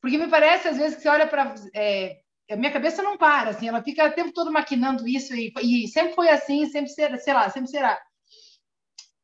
[0.00, 1.54] porque me parece, às vezes, que você olha para.
[1.74, 2.20] É,
[2.50, 5.88] a minha cabeça não para, assim, ela fica o tempo todo maquinando isso, e, e
[5.88, 8.00] sempre foi assim, sempre será, sei lá, sempre será.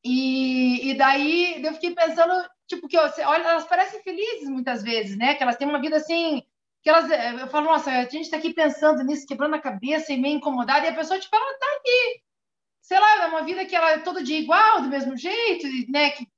[0.05, 2.33] E, e daí eu fiquei pensando,
[2.69, 5.35] tipo, que olha, elas parecem felizes muitas vezes, né?
[5.35, 6.43] Que elas têm uma vida assim,
[6.87, 10.17] que elas, eu falo, nossa, a gente está aqui pensando nisso, quebrando a cabeça e
[10.17, 12.21] meio incomodada, e a pessoa, tipo, ela tá aqui,
[12.81, 16.11] sei lá, é uma vida que ela é todo dia igual, do mesmo jeito, né?
[16.11, 16.29] Que,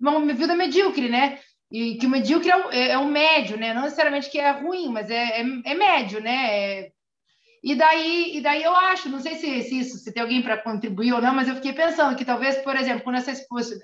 [0.00, 1.38] uma vida medíocre, né?
[1.70, 3.74] E que o medíocre é o, é, é médio, né?
[3.74, 6.58] Não necessariamente que é ruim, mas é, é, é médio, né?
[6.58, 6.92] É...
[7.62, 10.56] E daí, e daí eu acho, não sei se, se isso, se tem alguém para
[10.56, 13.30] contribuir ou não, mas eu fiquei pensando que talvez, por exemplo, quando essa,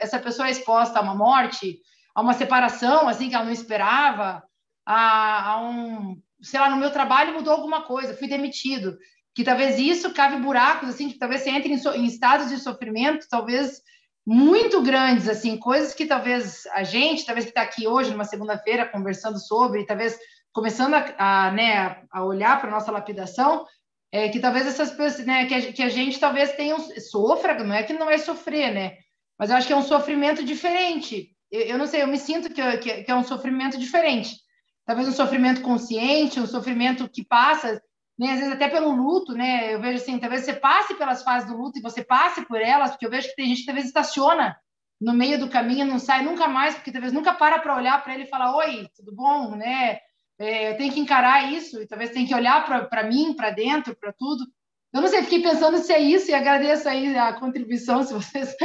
[0.01, 1.83] essa pessoa é exposta a uma morte,
[2.15, 4.48] a uma separação, assim, que ela não esperava,
[4.91, 8.97] a, a um, sei lá, no meu trabalho mudou alguma coisa, fui demitido,
[9.35, 12.57] que talvez isso cabe buracos, assim, que talvez você entre em, so, em estados de
[12.59, 13.83] sofrimento, talvez
[14.27, 18.89] muito grandes, assim, coisas que talvez a gente, talvez que está aqui hoje, numa segunda-feira,
[18.89, 20.19] conversando sobre, talvez
[20.55, 23.67] começando a, a né, a olhar para a nossa lapidação,
[24.11, 27.75] é, que talvez essas pessoas, né, que a, que a gente talvez tenha, sofra, não
[27.75, 28.97] é que não vai sofrer, né,
[29.39, 31.29] mas eu acho que é um sofrimento diferente.
[31.51, 34.48] Eu, eu não sei, eu me sinto que, que, que é um sofrimento diferente.
[34.89, 37.81] Talvez um sofrimento consciente, um sofrimento que passa
[38.19, 38.33] né?
[38.33, 39.73] Às vezes até pelo luto, né?
[39.73, 42.91] Eu vejo assim, talvez você passe pelas fases do luto e você passe por elas,
[42.91, 44.57] porque eu vejo que tem gente que talvez estaciona
[45.01, 48.15] no meio do caminho, não sai nunca mais, porque talvez nunca para para olhar para
[48.15, 50.01] ele e falar, oi, tudo bom, né?
[50.41, 53.95] É, eu tenho que encarar isso, e talvez tenha que olhar para mim, para dentro,
[53.95, 54.45] para tudo.
[54.93, 58.57] Eu não sei, fiquei pensando se é isso e agradeço aí a contribuição, se vocês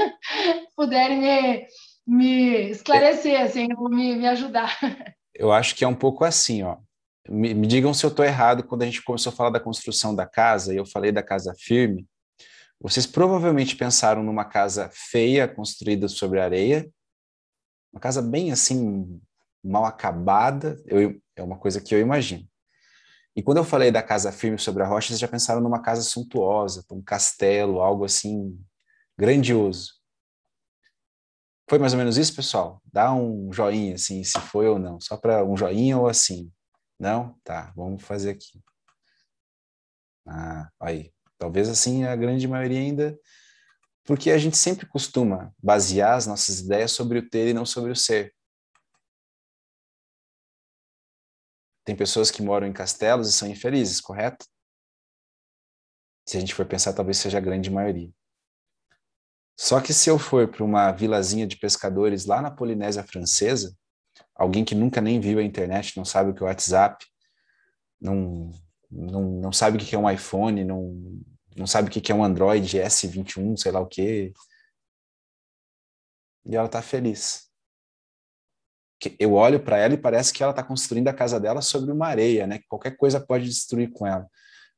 [0.75, 1.67] puderem me,
[2.07, 4.75] me esclarecer, assim, me, me ajudar.
[5.35, 6.77] Eu acho que é um pouco assim, ó
[7.29, 10.15] me, me digam se eu estou errado quando a gente começou a falar da construção
[10.15, 12.07] da casa e eu falei da casa firme.
[12.79, 16.89] Vocês provavelmente pensaram numa casa feia construída sobre areia,
[17.93, 19.21] uma casa bem assim
[19.63, 20.81] mal acabada.
[20.85, 22.45] Eu, é uma coisa que eu imagino.
[23.35, 26.01] E quando eu falei da casa firme sobre a rocha, vocês já pensaram numa casa
[26.01, 28.59] suntuosa, um castelo, algo assim
[29.17, 29.93] grandioso.
[31.69, 32.81] Foi mais ou menos isso, pessoal?
[32.91, 36.51] Dá um joinha assim, se foi ou não, só para um joinha ou assim.
[36.99, 37.39] Não?
[37.43, 38.61] Tá, vamos fazer aqui.
[40.27, 41.13] Ah, aí.
[41.37, 43.19] Talvez assim a grande maioria ainda.
[44.05, 47.91] Porque a gente sempre costuma basear as nossas ideias sobre o ter e não sobre
[47.91, 48.33] o ser.
[51.85, 54.45] Tem pessoas que moram em castelos e são infelizes, correto?
[56.25, 58.09] Se a gente for pensar, talvez seja a grande maioria.
[59.55, 63.75] Só que se eu for para uma vilazinha de pescadores lá na Polinésia Francesa,
[64.35, 67.05] alguém que nunca nem viu a internet, não sabe o que é o WhatsApp,
[68.01, 68.51] não,
[68.91, 71.21] não, não sabe o que é um iPhone, não,
[71.55, 74.33] não sabe o que é um Android S21, sei lá o quê.
[76.45, 77.49] E ela está feliz.
[79.19, 82.07] Eu olho para ela e parece que ela está construindo a casa dela sobre uma
[82.07, 82.59] areia, né?
[82.59, 84.27] Que qualquer coisa pode destruir com ela.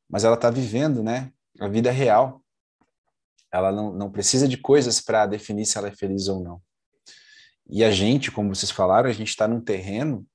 [0.10, 1.32] Mas ela está vivendo, né?
[1.60, 2.44] A vida real.
[3.56, 6.62] Ela não, não precisa de coisas para definir se ela é feliz ou não.
[7.68, 10.28] E a gente, como vocês falaram, a gente está num terreno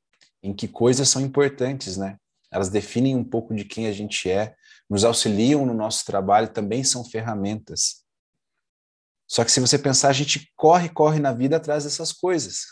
[0.42, 2.16] em que coisas são importantes, né?
[2.50, 4.54] Elas definem um pouco de quem a gente é,
[4.88, 8.04] nos auxiliam no nosso trabalho, também são ferramentas.
[9.28, 12.62] Só que se você pensar, a gente corre, corre na vida atrás dessas coisas.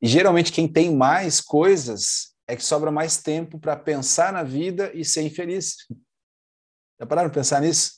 [0.00, 4.92] E geralmente quem tem mais coisas é que sobra mais tempo para pensar na vida
[4.94, 5.76] e ser infeliz.
[6.98, 7.96] Já pararam para pensar nisso?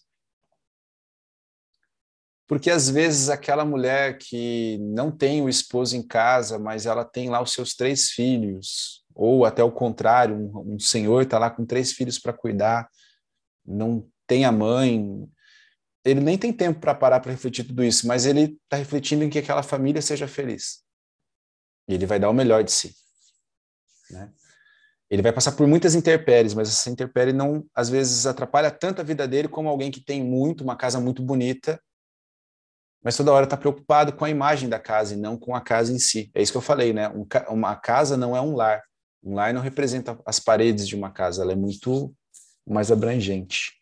[2.47, 7.29] Porque às vezes aquela mulher que não tem o esposo em casa, mas ela tem
[7.29, 11.67] lá os seus três filhos, ou até o contrário, um, um senhor está lá com
[11.67, 12.89] três filhos para cuidar,
[13.67, 15.29] não tem a mãe,
[16.05, 19.31] ele nem tem tempo para parar para refletir tudo isso, mas ele está refletindo em
[19.31, 20.83] que aquela família seja feliz.
[21.87, 22.95] E ele vai dar o melhor de si.
[24.11, 24.33] Né?
[25.11, 29.05] Ele vai passar por muitas intempéries, mas essa intempérie não, às vezes, atrapalha tanto a
[29.05, 31.81] vida dele como alguém que tem muito, uma casa muito bonita,
[33.03, 35.93] mas toda hora está preocupado com a imagem da casa e não com a casa
[35.93, 36.31] em si.
[36.35, 37.09] É isso que eu falei, né?
[37.09, 38.83] Um, uma casa não é um lar.
[39.23, 42.15] Um lar não representa as paredes de uma casa, ela é muito
[42.67, 43.73] mais abrangente.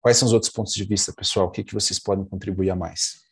[0.00, 1.46] Quais são os outros pontos de vista, pessoal?
[1.46, 3.25] O que, que vocês podem contribuir a mais?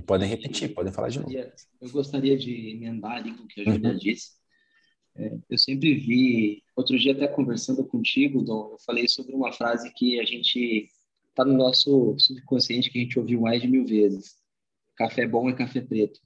[0.00, 1.30] E podem repetir, podem falar de novo.
[1.30, 3.98] Eu gostaria de emendar ali com o que a Julia uhum.
[3.98, 4.30] disse.
[5.14, 9.92] É, eu sempre vi, outro dia até conversando contigo, Dom, eu falei sobre uma frase
[9.92, 10.88] que a gente
[11.28, 14.36] está no nosso subconsciente, que a gente ouviu mais de mil vezes.
[14.96, 16.18] Café bom é café preto.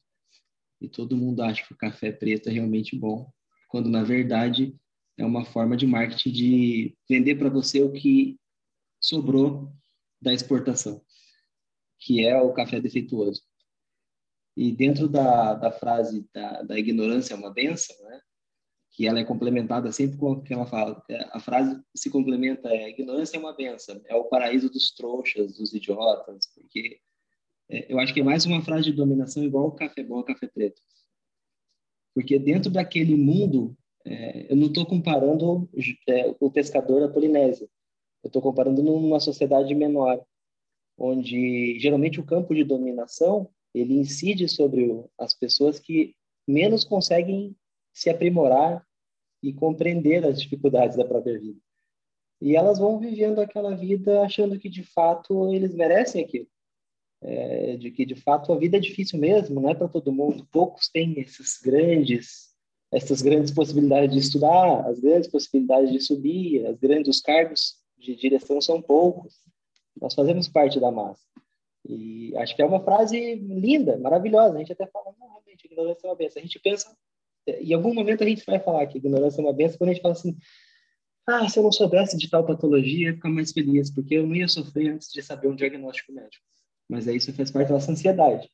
[0.81, 3.29] E todo mundo acha que o café preto é realmente bom,
[3.69, 4.73] quando na verdade
[5.19, 8.39] é uma forma de marketing de vender para você o que
[9.01, 9.73] sobrou
[10.23, 11.03] da exportação,
[11.99, 13.43] que é o café defeituoso.
[14.57, 18.21] E dentro da, da frase da, da ignorância é uma benção, né?
[18.95, 21.03] que ela é complementada sempre com o que ela fala.
[21.33, 25.75] A frase se complementa, é, ignorância é uma benção, é o paraíso dos trouxas, dos
[25.75, 27.01] idiotas, porque
[27.69, 30.81] é, eu acho que é mais uma frase de dominação igual café bom, café preto.
[32.15, 33.77] Porque dentro daquele mundo,
[34.07, 35.69] é, eu não estou comparando
[36.09, 37.69] é, o pescador da Polinésia,
[38.23, 40.25] eu estou comparando numa sociedade menor,
[40.97, 46.15] onde geralmente o campo de dominação ele incide sobre as pessoas que
[46.47, 47.57] menos conseguem
[47.93, 48.87] se aprimorar
[49.43, 51.59] e compreender as dificuldades da própria vida.
[52.41, 56.47] E elas vão vivendo aquela vida achando que de fato eles merecem aquilo.
[57.23, 60.47] É, de que de fato a vida é difícil mesmo, não é para todo mundo.
[60.51, 62.51] Poucos têm esses grandes,
[62.93, 68.15] essas grandes possibilidades de estudar, as grandes possibilidades de subir, as grandes os cargos de
[68.15, 69.35] direção são poucos.
[70.01, 71.23] Nós fazemos parte da massa.
[71.87, 74.55] E acho que é uma frase linda, maravilhosa.
[74.55, 76.41] A gente até fala, não, realmente, ignorância é uma benção.
[76.41, 76.97] A gente pensa,
[77.47, 80.03] em algum momento a gente vai falar que ignorância é uma benção quando a gente
[80.03, 80.37] fala assim,
[81.27, 84.27] ah, se eu não soubesse de tal patologia, eu ia ficar mais feliz, porque eu
[84.27, 86.45] não ia sofrer antes de saber um diagnóstico médico.
[86.89, 88.49] Mas aí isso faz parte da nossa ansiedade.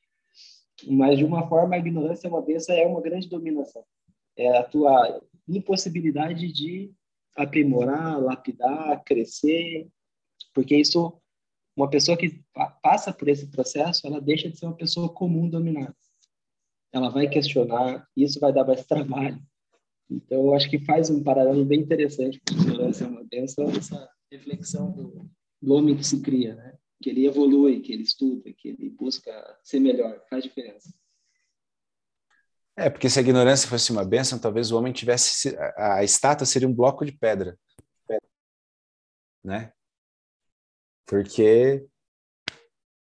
[0.88, 3.84] Mas, de uma forma, a ignorância é uma benção, é uma grande dominação.
[4.36, 6.92] É a tua impossibilidade de
[7.36, 9.88] aprimorar, lapidar, crescer,
[10.54, 11.19] porque isso
[11.80, 12.42] uma pessoa que
[12.82, 15.94] passa por esse processo, ela deixa de ser uma pessoa comum dominada.
[16.92, 19.40] Ela vai questionar, isso vai dar mais trabalho.
[20.10, 23.70] Então, eu acho que faz um paralelo bem interessante com a ignorância é uma benção,
[23.70, 25.30] essa reflexão do,
[25.62, 26.76] do homem que se cria, né?
[27.00, 30.92] que ele evolui, que ele estuda, que ele busca ser melhor, faz diferença.
[32.76, 36.68] É, porque se a ignorância fosse uma benção, talvez o homem tivesse a estátua seria
[36.68, 37.58] um bloco de pedra,
[39.42, 39.72] né?
[41.10, 41.84] Porque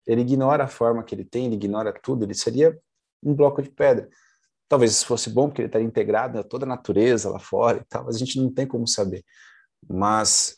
[0.05, 2.77] ele ignora a forma que ele tem, ele ignora tudo, ele seria
[3.23, 4.09] um bloco de pedra.
[4.69, 7.85] Talvez isso fosse bom, porque ele estaria integrado a toda a natureza lá fora e
[7.85, 9.25] tal, mas a gente não tem como saber.
[9.89, 10.57] Mas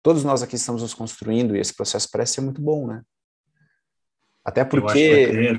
[0.00, 3.02] todos nós aqui estamos nos construindo e esse processo parece ser muito bom, né?
[4.44, 5.58] Até porque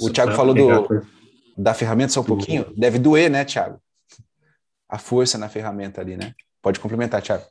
[0.00, 1.06] o Tiago falou do,
[1.54, 3.78] da ferramenta só um pouquinho, deve doer, né, Tiago?
[4.88, 6.34] A força na ferramenta ali, né?
[6.62, 7.44] Pode complementar, Tiago.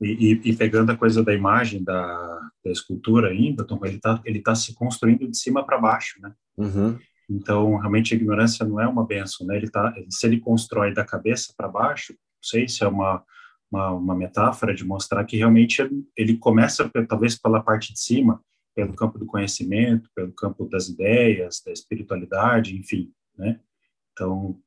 [0.00, 4.40] E, e, pegando a coisa da imagem da, da escultura ainda, Tom, ele está ele
[4.40, 6.34] tá se construindo de cima para baixo, né?
[6.56, 6.98] Uhum.
[7.28, 9.56] Então, realmente, a ignorância não é uma benção, né?
[9.56, 13.24] Ele tá, se ele constrói da cabeça para baixo, não sei se é uma,
[13.70, 15.82] uma, uma, metáfora de mostrar que realmente
[16.16, 18.40] ele começa, talvez, pela parte de cima,
[18.74, 23.58] pelo campo do conhecimento, pelo campo das ideias, da espiritualidade, enfim, né?
[24.12, 24.60] Então,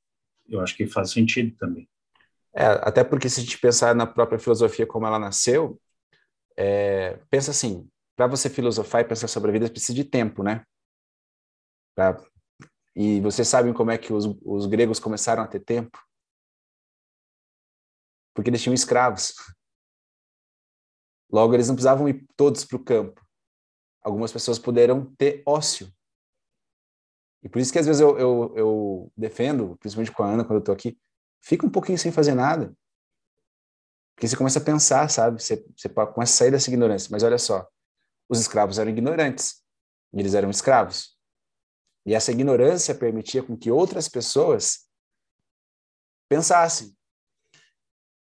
[0.49, 1.87] eu acho que faz sentido também.
[2.53, 5.79] É, até porque se a gente pensar na própria filosofia como ela nasceu,
[6.57, 10.65] é, pensa assim, para você filosofar e pensar sobre a vida, precisa de tempo, né?
[11.95, 12.21] Pra,
[12.95, 15.97] e vocês sabem como é que os, os gregos começaram a ter tempo?
[18.33, 19.33] Porque eles tinham escravos.
[21.31, 23.25] Logo, eles não precisavam ir todos para o campo.
[24.01, 25.89] Algumas pessoas puderam ter ócio.
[27.43, 30.55] E por isso que às vezes eu, eu, eu defendo, principalmente com a Ana, quando
[30.55, 30.99] eu estou aqui,
[31.41, 32.73] fica um pouquinho sem fazer nada.
[34.15, 35.41] Porque você começa a pensar, sabe?
[35.41, 37.07] Você, você começa a sair dessa ignorância.
[37.09, 37.65] Mas olha só,
[38.27, 39.63] os escravos eram ignorantes.
[40.13, 41.17] E eles eram escravos.
[42.05, 44.89] E essa ignorância permitia com que outras pessoas
[46.27, 46.95] pensassem.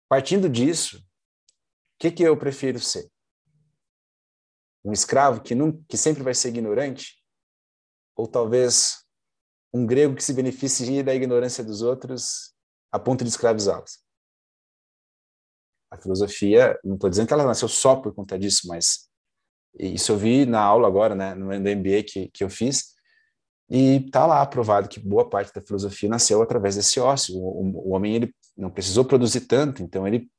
[0.08, 1.04] Partindo disso, o
[2.00, 3.10] que, que eu prefiro ser?
[4.84, 7.24] Um escravo que, não, que sempre vai ser ignorante?
[8.16, 9.06] Ou talvez
[9.74, 12.54] um grego que se beneficie da ignorância dos outros
[12.92, 14.00] a ponto de escravizá-los.
[15.92, 19.10] A filosofia, não estou dizendo que ela nasceu só por conta disso, mas
[19.78, 22.96] isso eu vi na aula agora, né, no MBA que, que eu fiz,
[23.70, 27.36] E está lá provado que boa parte da filosofia nasceu através desse ócio.
[27.36, 30.30] O, o, o, homem ele não precisou produzir tanto, então ele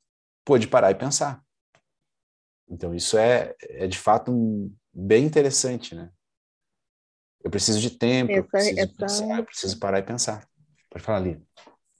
[0.45, 1.41] pôde parar e pensar.
[2.69, 6.11] Então isso é, é de fato um, bem interessante, né?
[7.43, 8.95] Eu preciso de tempo, essa, eu, preciso essa...
[8.97, 10.47] pensar, eu preciso parar e pensar.
[10.89, 11.41] Pode falar, ali.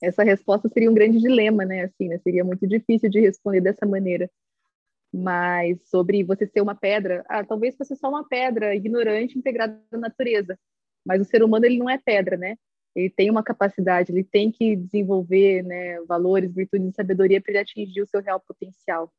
[0.01, 1.83] Essa resposta seria um grande dilema, né?
[1.83, 2.17] Assim, né?
[2.19, 4.29] Seria muito difícil de responder dessa maneira.
[5.13, 9.99] Mas sobre você ser uma pedra, ah, talvez você só uma pedra ignorante integrada na
[9.99, 10.57] natureza.
[11.05, 12.57] Mas o ser humano ele não é pedra, né?
[12.95, 17.59] Ele tem uma capacidade, ele tem que desenvolver né, valores, virtudes e sabedoria para ele
[17.59, 19.11] atingir o seu real potencial.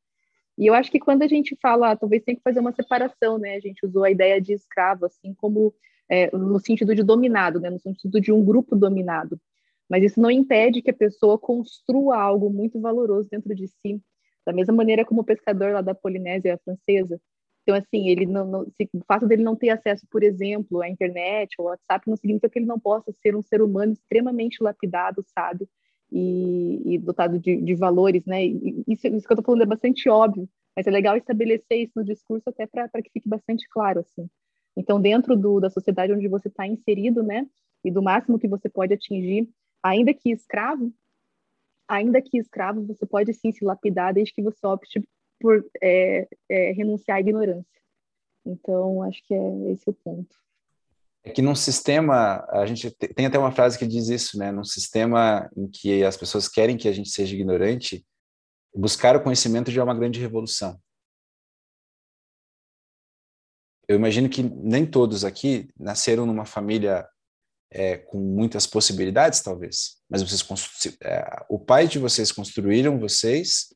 [0.59, 3.55] E eu acho que quando a gente fala, talvez tem que fazer uma separação, né?
[3.55, 5.74] A gente usou a ideia de escravo, assim como
[6.11, 7.70] é, no sentido de dominado, né?
[7.70, 9.41] No sentido de um grupo dominado.
[9.89, 14.01] Mas isso não impede que a pessoa construa algo muito valoroso dentro de si,
[14.47, 17.20] da mesma maneira como o pescador lá da Polinésia francesa.
[17.62, 20.89] Então, assim, ele não, não se, o fato dele não ter acesso, por exemplo, à
[20.89, 25.24] internet ou WhatsApp não significa que ele não possa ser um ser humano extremamente lapidado,
[25.33, 25.68] sábio
[26.11, 28.45] e, e dotado de, de, valores, né?
[28.45, 31.93] E isso, isso que eu estou falando é bastante óbvio, mas é legal estabelecer isso
[31.97, 34.28] no discurso até para que fique bastante claro, assim.
[34.76, 37.47] Então, dentro do, da sociedade onde você está inserido, né,
[37.85, 39.49] e do máximo que você pode atingir,
[39.83, 40.93] ainda que escravo,
[41.89, 45.03] ainda que escravo, você pode sim se lapidar desde que você opte
[45.41, 47.83] por é, é, renunciar à ignorância.
[48.47, 50.37] Então, acho que é esse o ponto.
[51.24, 54.51] É que num sistema, a gente tem até uma frase que diz isso, né?
[54.51, 58.05] Num sistema em que as pessoas querem que a gente seja ignorante,
[58.74, 60.80] buscar o conhecimento já é uma grande revolução.
[63.87, 67.07] Eu imagino que nem todos aqui nasceram numa família
[67.73, 70.45] é, com muitas possibilidades, talvez, mas vocês
[71.03, 73.75] é, o pai de vocês construíram vocês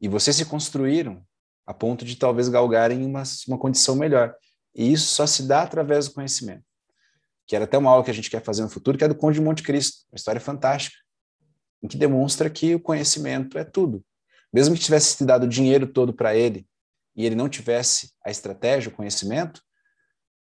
[0.00, 1.22] e vocês se construíram
[1.66, 4.34] a ponto de talvez galgarem uma, uma condição melhor.
[4.74, 6.64] E isso só se dá através do conhecimento
[7.46, 9.14] que era até uma aula que a gente quer fazer no futuro, que é do
[9.14, 10.96] Conde de Monte Cristo, uma história fantástica,
[11.82, 14.04] em que demonstra que o conhecimento é tudo.
[14.52, 16.66] Mesmo que tivesse se dado o dinheiro todo para ele
[17.14, 19.60] e ele não tivesse a estratégia, o conhecimento,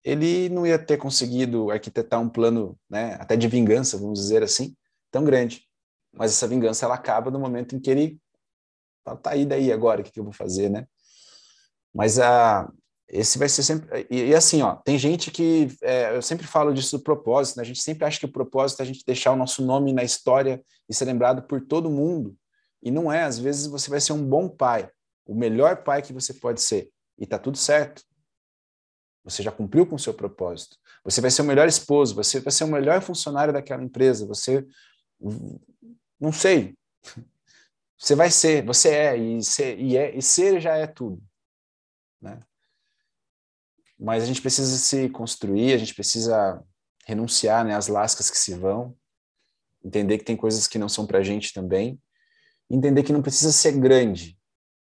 [0.04, 4.76] ele não ia ter conseguido arquitetar um plano, né, até de vingança, vamos dizer assim,
[5.10, 5.62] tão grande.
[6.12, 8.20] Mas essa vingança ela acaba no momento em que ele
[9.02, 10.86] tá, tá aí daí agora, o que, que eu vou fazer, né?
[11.92, 12.70] Mas a,
[13.08, 14.06] esse vai ser sempre.
[14.10, 15.68] E, e assim, ó, tem gente que.
[15.82, 17.62] É, eu sempre falo disso do propósito, né?
[17.62, 20.02] A gente sempre acha que o propósito é a gente deixar o nosso nome na
[20.02, 22.36] história e ser lembrado por todo mundo.
[22.82, 23.22] E não é.
[23.22, 24.90] Às vezes você vai ser um bom pai,
[25.26, 26.90] o melhor pai que você pode ser.
[27.18, 28.02] E tá tudo certo.
[29.24, 30.76] Você já cumpriu com o seu propósito.
[31.02, 34.66] Você vai ser o melhor esposo, você vai ser o melhor funcionário daquela empresa, você.
[36.20, 36.76] Não sei.
[37.96, 41.22] Você vai ser, você é, e ser, e é, e ser já é tudo.
[42.20, 42.38] Né?
[43.98, 46.62] mas a gente precisa se construir, a gente precisa
[47.06, 48.96] renunciar né, às lascas que se vão,
[49.84, 52.00] entender que tem coisas que não são para a gente também,
[52.68, 54.38] entender que não precisa ser grande,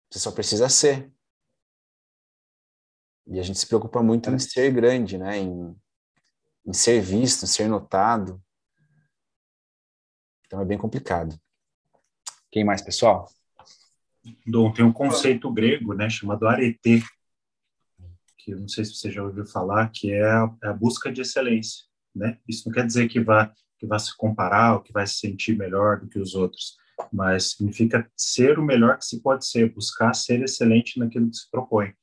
[0.10, 1.12] você só precisa ser.
[3.28, 5.76] E a gente se preocupa muito em ser grande, né, em,
[6.66, 8.42] em ser visto, em ser notado.
[10.46, 11.40] Então é bem complicado.
[12.52, 13.30] Quem mais, pessoal?
[14.46, 17.04] Dom, tem um conceito grego, né, chamado arete,
[18.38, 21.12] que eu não sei se você já ouviu falar, que é a, é a busca
[21.12, 22.38] de excelência, né?
[22.48, 23.54] Isso não quer dizer que vá
[23.84, 26.78] que vá se comparar ou que vai se sentir melhor do que os outros,
[27.12, 31.52] mas significa ser o melhor que se pode ser, buscar ser excelente naquilo que se
[31.52, 31.94] propõe.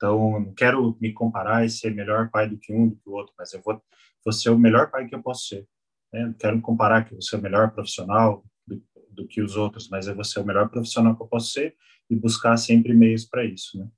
[0.00, 3.12] Então, não quero me comparar e ser melhor pai do que um do que o
[3.12, 3.78] outro, mas eu vou,
[4.24, 5.68] vou ser o melhor pai que eu posso ser.
[6.10, 6.24] Né?
[6.24, 9.56] Não quero me comparar que eu vou ser o melhor profissional do, do que os
[9.56, 11.76] outros, mas eu vou ser o melhor profissional que eu posso ser
[12.08, 13.88] e buscar sempre meios para isso, né?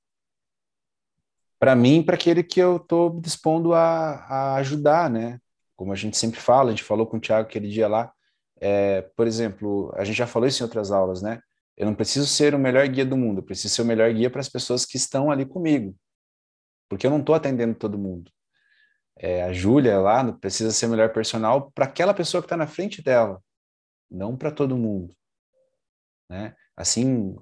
[1.57, 5.39] para mim, para aquele que eu estou dispondo a, a, ajudar, né?
[5.77, 8.13] Como a gente sempre fala, a gente falou com o Thiago aquele dia lá,
[8.61, 11.41] é, por exemplo, a gente já falou isso em outras aulas, né?
[11.77, 14.31] Eu não preciso ser o melhor guia do mundo, eu preciso ser o melhor guia
[14.31, 15.97] para as pessoas que estão ali comigo,
[16.89, 18.31] porque eu não estou atendendo todo mundo.
[19.17, 22.67] É, a Júlia lá precisa ser o melhor personal para aquela pessoa que está na
[22.67, 23.43] frente dela,
[24.11, 25.15] não para todo mundo,
[26.29, 26.55] né?
[26.77, 27.37] Assim,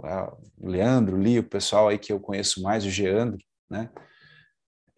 [0.59, 3.91] o Leandro, o Li, o pessoal aí que eu conheço mais, o Geandro, né?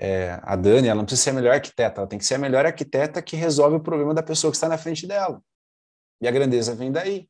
[0.02, 2.38] é, a Dani, ela não precisa ser a melhor arquiteta, ela tem que ser a
[2.38, 5.40] melhor arquiteta que resolve o problema da pessoa que está na frente dela.
[6.20, 7.28] E a grandeza vem daí.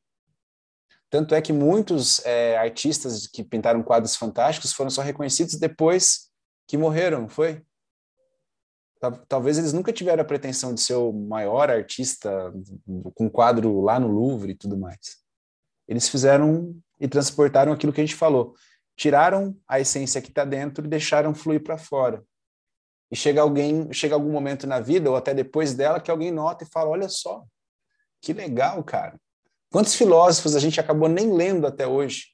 [1.13, 6.31] Tanto é que muitos é, artistas que pintaram quadros fantásticos foram só reconhecidos depois
[6.67, 7.63] que morreram, foi?
[9.29, 12.51] Talvez eles nunca tiveram a pretensão de ser o maior artista
[13.15, 15.19] com quadro lá no Louvre e tudo mais.
[15.87, 18.55] Eles fizeram e transportaram aquilo que a gente falou.
[18.97, 22.25] Tiraram a essência que está dentro e deixaram fluir para fora.
[23.11, 26.65] e chega alguém, chega algum momento na vida ou até depois dela que alguém nota
[26.65, 27.45] e fala: "Olha só,
[28.23, 29.21] que legal, cara.
[29.73, 32.27] Quantos filósofos a gente acabou nem lendo até hoje?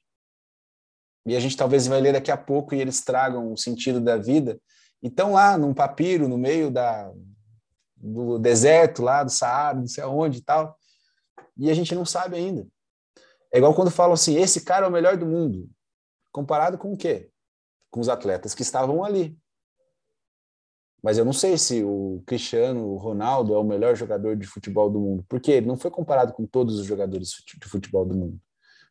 [1.25, 4.17] E a gente talvez vai ler daqui a pouco e eles tragam o sentido da
[4.17, 4.59] vida.
[5.01, 7.09] E estão lá num papiro, no meio da,
[7.95, 10.77] do deserto, lá do Saara, não sei aonde e tal.
[11.55, 12.67] E a gente não sabe ainda.
[13.53, 15.69] É igual quando falam assim: esse cara é o melhor do mundo.
[16.33, 17.29] Comparado com o quê?
[17.89, 19.37] Com os atletas que estavam ali.
[21.01, 24.99] Mas eu não sei se o Cristiano Ronaldo é o melhor jogador de futebol do
[24.99, 28.39] mundo, porque ele não foi comparado com todos os jogadores de futebol do mundo,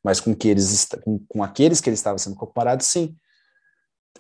[0.03, 3.15] mas com, que eles, com, com aqueles que ele estava sendo comparado, sim.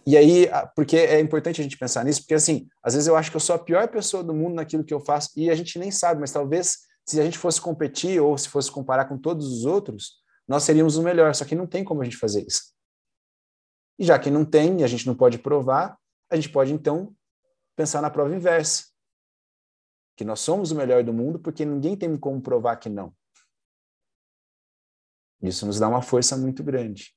[0.06, 3.30] E aí, porque é importante a gente pensar nisso, porque assim, às vezes eu acho
[3.30, 5.78] que eu sou a pior pessoa do mundo naquilo que eu faço, e a gente
[5.78, 9.50] nem sabe, mas talvez se a gente fosse competir ou se fosse comparar com todos
[9.50, 10.16] os outros,
[10.46, 12.74] nós seríamos o melhor, só que não tem como a gente fazer isso.
[13.98, 15.96] E já que não tem, e a gente não pode provar,
[16.30, 17.14] a gente pode então
[17.78, 18.86] pensar na prova inversa.
[20.16, 23.14] Que nós somos o melhor do mundo porque ninguém tem como provar que não.
[25.40, 27.14] Isso nos dá uma força muito grande.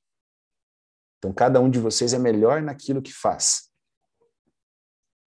[1.18, 3.72] Então, cada um de vocês é melhor naquilo que faz.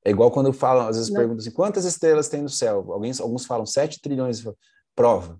[0.05, 2.93] É igual quando eu falo, às vezes perguntam assim, quantas estrelas tem no céu?
[2.93, 4.41] Alguns, alguns falam 7 trilhões.
[4.95, 5.37] Prova.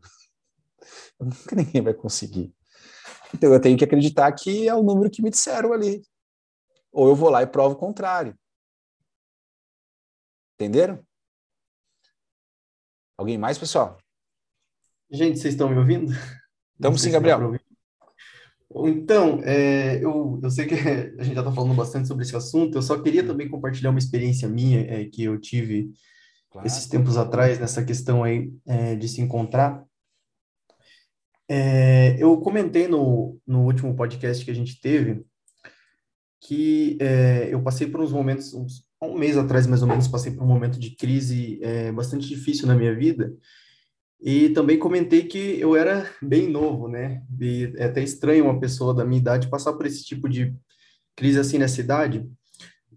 [1.18, 2.54] Nunca ninguém vai conseguir.
[3.34, 6.06] Então, eu tenho que acreditar que é o número que me disseram ali.
[6.92, 8.38] Ou eu vou lá e provo o contrário.
[10.56, 11.06] Entenderam?
[13.18, 13.98] Alguém mais, pessoal?
[15.12, 16.14] Gente, vocês estão me ouvindo?
[16.76, 17.60] Estamos sim, Gabriel.
[18.74, 20.74] Então, é, eu, eu sei que
[21.20, 24.00] a gente já está falando bastante sobre esse assunto, eu só queria também compartilhar uma
[24.00, 25.92] experiência minha é, que eu tive
[26.50, 26.66] claro.
[26.66, 29.84] esses tempos atrás, nessa questão aí é, de se encontrar.
[31.50, 35.26] É, eu comentei no, no último podcast que a gente teve
[36.42, 40.32] que é, eu passei por uns momentos, uns um mês atrás, mais ou menos, passei
[40.32, 43.34] por um momento de crise é, bastante difícil na minha vida.
[44.22, 47.22] E também comentei que eu era bem novo, né?
[47.40, 50.56] E é até estranho uma pessoa da minha idade passar por esse tipo de
[51.16, 52.28] crise assim nessa idade.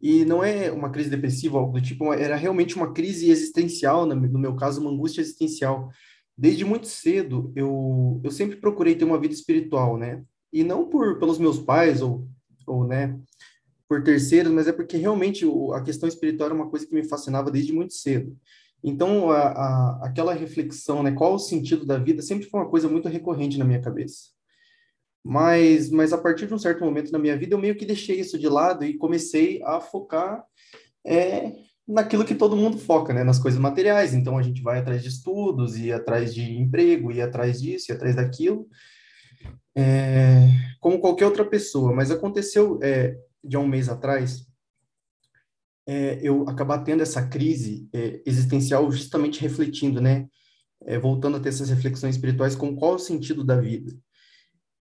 [0.01, 4.39] E não é uma crise depressiva, algo do tipo, era realmente uma crise existencial, no
[4.39, 5.91] meu caso, uma angústia existencial.
[6.37, 10.23] Desde muito cedo, eu, eu sempre procurei ter uma vida espiritual, né?
[10.53, 12.29] E não por pelos meus pais ou,
[12.67, 13.19] ou né,
[13.89, 17.51] por terceiros, mas é porque realmente a questão espiritual era uma coisa que me fascinava
[17.51, 18.37] desde muito cedo.
[18.85, 22.89] Então, a, a, aquela reflexão, né, qual o sentido da vida, sempre foi uma coisa
[22.89, 24.29] muito recorrente na minha cabeça.
[25.25, 28.21] Mas, mas a partir de um certo momento na minha vida, eu meio que deixei
[28.21, 30.45] isso de lado e comecei a focar
[31.05, 31.53] é,
[31.87, 34.15] naquilo que todo mundo foca, né, nas coisas materiais.
[34.15, 37.95] Então, a gente vai atrás de estudos, ir atrás de emprego, ir atrás disso, ir
[37.95, 38.69] atrás daquilo,
[39.77, 41.93] é, como qualquer outra pessoa.
[41.93, 44.47] Mas aconteceu é, de um mês atrás,
[45.87, 50.29] é, eu acabar tendo essa crise é, existencial justamente refletindo, né?
[50.83, 53.97] É, voltando a ter essas reflexões espirituais com qual o sentido da vida.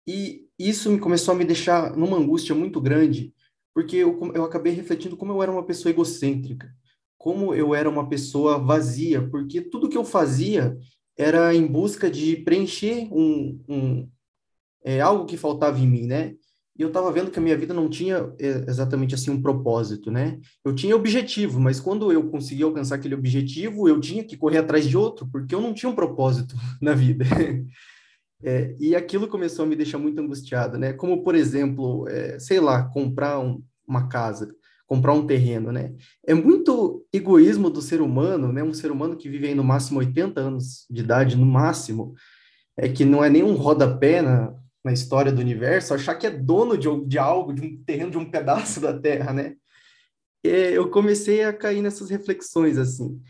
[0.06, 3.34] E isso me começou a me deixar numa angústia muito grande,
[3.74, 6.72] porque eu, eu acabei refletindo como eu era uma pessoa egocêntrica,
[7.18, 10.76] como eu era uma pessoa vazia, porque tudo que eu fazia
[11.16, 14.10] era em busca de preencher um, um
[14.84, 16.34] é, algo que faltava em mim, né?
[16.76, 20.10] E eu estava vendo que a minha vida não tinha é, exatamente assim um propósito,
[20.10, 20.40] né?
[20.64, 24.88] Eu tinha objetivo, mas quando eu conseguia alcançar aquele objetivo, eu tinha que correr atrás
[24.88, 27.24] de outro, porque eu não tinha um propósito na vida.
[28.44, 30.92] É, e aquilo começou a me deixar muito angustiado, né?
[30.92, 34.52] Como, por exemplo, é, sei lá, comprar um, uma casa,
[34.84, 35.94] comprar um terreno, né?
[36.26, 38.60] É muito egoísmo do ser humano, né?
[38.60, 42.14] Um ser humano que vive aí no máximo 80 anos de idade, no máximo,
[42.76, 44.52] é que não é nem um rodapé na,
[44.84, 48.18] na história do universo, achar que é dono de, de algo, de um terreno, de
[48.18, 49.54] um pedaço da Terra, né?
[50.44, 53.20] E eu comecei a cair nessas reflexões, assim.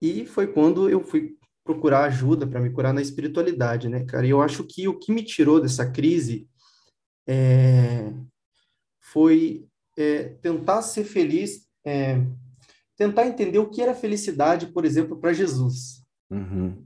[0.00, 4.26] E foi quando eu fui procurar ajuda para me curar na espiritualidade, né, cara?
[4.26, 6.46] E eu acho que o que me tirou dessa crise
[7.26, 8.12] é,
[9.00, 9.66] foi
[9.96, 12.20] é, tentar ser feliz, é,
[12.96, 16.02] tentar entender o que era felicidade, por exemplo, para Jesus.
[16.30, 16.84] Uhum.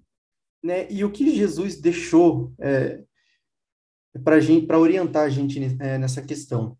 [0.62, 0.90] Né?
[0.90, 3.02] E o que Jesus deixou é,
[4.22, 6.76] para orientar a gente é, nessa questão.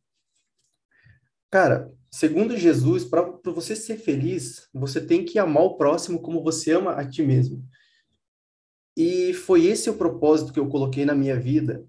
[1.51, 6.73] Cara, segundo Jesus, para você ser feliz, você tem que amar o próximo como você
[6.73, 7.65] ama a ti mesmo.
[8.97, 11.87] E foi esse o propósito que eu coloquei na minha vida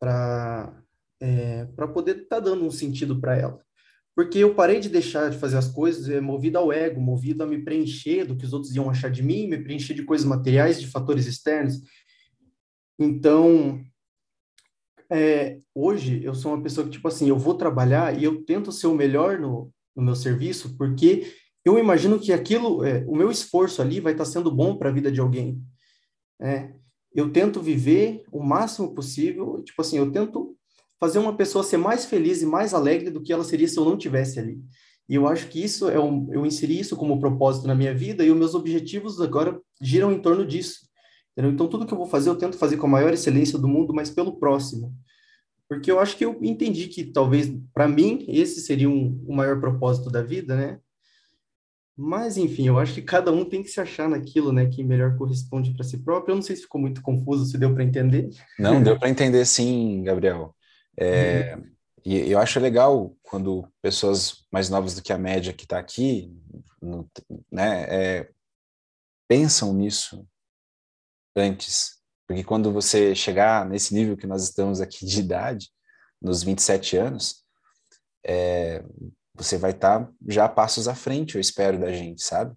[0.00, 0.82] para
[1.20, 3.62] é, para poder estar tá dando um sentido para ela.
[4.14, 7.46] Porque eu parei de deixar de fazer as coisas é, movido ao ego, movido a
[7.46, 10.80] me preencher do que os outros iam achar de mim, me preencher de coisas materiais,
[10.80, 11.80] de fatores externos.
[12.98, 13.80] Então,
[15.10, 18.72] é, hoje eu sou uma pessoa que, tipo assim, eu vou trabalhar e eu tento
[18.72, 21.32] ser o melhor no, no meu serviço, porque
[21.64, 24.92] eu imagino que aquilo, é, o meu esforço ali vai estar sendo bom para a
[24.92, 25.62] vida de alguém.
[26.40, 26.72] É,
[27.14, 30.56] eu tento viver o máximo possível, tipo assim, eu tento
[31.00, 33.84] fazer uma pessoa ser mais feliz e mais alegre do que ela seria se eu
[33.84, 34.60] não tivesse ali.
[35.08, 38.24] E eu acho que isso é um, eu inseri isso como propósito na minha vida
[38.24, 40.87] e os meus objetivos agora giram em torno disso.
[41.38, 41.52] Entendeu?
[41.52, 43.94] Então tudo que eu vou fazer eu tento fazer com a maior excelência do mundo,
[43.94, 44.92] mas pelo próximo.
[45.68, 49.60] Porque eu acho que eu entendi que talvez para mim esse seria um, o maior
[49.60, 50.80] propósito da vida, né?
[51.96, 55.16] Mas, enfim, eu acho que cada um tem que se achar naquilo, né, que melhor
[55.16, 56.32] corresponde para si próprio.
[56.32, 58.30] Eu não sei se ficou muito confuso, se deu para entender.
[58.58, 60.54] Não, deu para entender sim, Gabriel.
[60.96, 61.64] É, uhum.
[62.04, 66.32] E eu acho legal quando pessoas mais novas do que a média que está aqui,
[66.80, 67.08] no,
[67.50, 68.30] né, é,
[69.28, 70.24] pensam nisso
[71.38, 71.98] antes.
[72.26, 75.70] Porque quando você chegar nesse nível que nós estamos aqui de idade,
[76.20, 77.44] nos 27 anos,
[78.24, 78.84] é,
[79.34, 82.54] você vai estar tá já passos à frente, eu espero, da gente, sabe?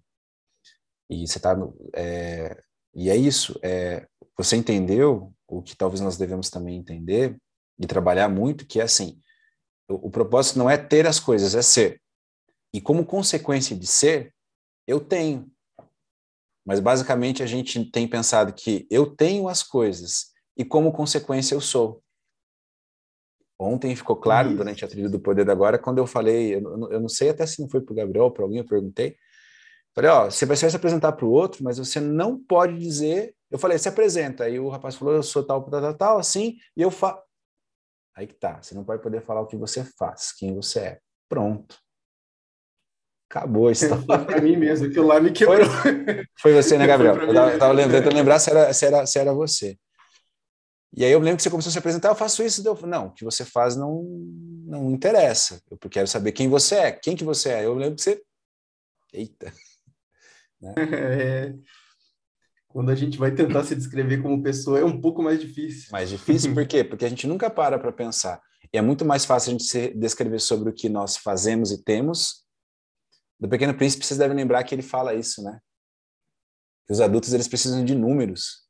[1.08, 1.56] E você tá
[1.94, 2.62] é,
[2.94, 3.58] e é isso.
[3.62, 4.06] É,
[4.36, 7.36] você entendeu o que talvez nós devemos também entender
[7.78, 9.20] e trabalhar muito, que é assim:
[9.88, 12.00] o, o propósito não é ter as coisas, é ser.
[12.74, 14.34] E como consequência de ser,
[14.86, 15.50] eu tenho.
[16.64, 21.60] Mas basicamente a gente tem pensado que eu tenho as coisas e como consequência eu
[21.60, 22.02] sou.
[23.58, 24.56] Ontem ficou claro, Isso.
[24.56, 27.60] durante a trilha do poder agora, quando eu falei, eu, eu não sei até se
[27.60, 29.16] não foi para o Gabriel ou para alguém, eu perguntei.
[29.94, 33.34] Falei, ó, você vai se apresentar para o outro, mas você não pode dizer.
[33.50, 34.44] Eu falei, se apresenta.
[34.44, 37.20] Aí o rapaz falou, eu sou tal, tal, tal, tal assim, e eu falo.
[38.14, 41.00] Aí que tá, você não pode poder falar o que você faz, quem você é.
[41.28, 41.78] Pronto.
[43.32, 44.04] Acabou a história.
[44.04, 45.64] para mim mesmo, aquilo lá me quebrou.
[45.64, 47.16] Foi, foi você, né, Gabriel?
[47.16, 49.78] Eu tava, tava lembrando, lembrar se era, se, era, se era você.
[50.94, 53.06] E aí eu lembro que você começou a se apresentar, eu faço isso, deu, não,
[53.06, 54.02] o que você faz não
[54.66, 55.62] não interessa.
[55.70, 57.64] Eu quero saber quem você é, quem que você é.
[57.64, 58.22] Eu lembro que você
[59.12, 59.52] Eita.
[60.60, 60.74] Né?
[60.84, 61.54] É,
[62.68, 65.88] quando a gente vai tentar se descrever como pessoa é um pouco mais difícil.
[65.90, 66.84] Mais difícil por quê?
[66.84, 68.40] Porque a gente nunca para para pensar.
[68.72, 71.82] E é muito mais fácil a gente se descrever sobre o que nós fazemos e
[71.82, 72.41] temos.
[73.42, 75.60] Do Pequeno Príncipe, vocês devem lembrar que ele fala isso, né?
[76.86, 78.68] Que os adultos eles precisam de números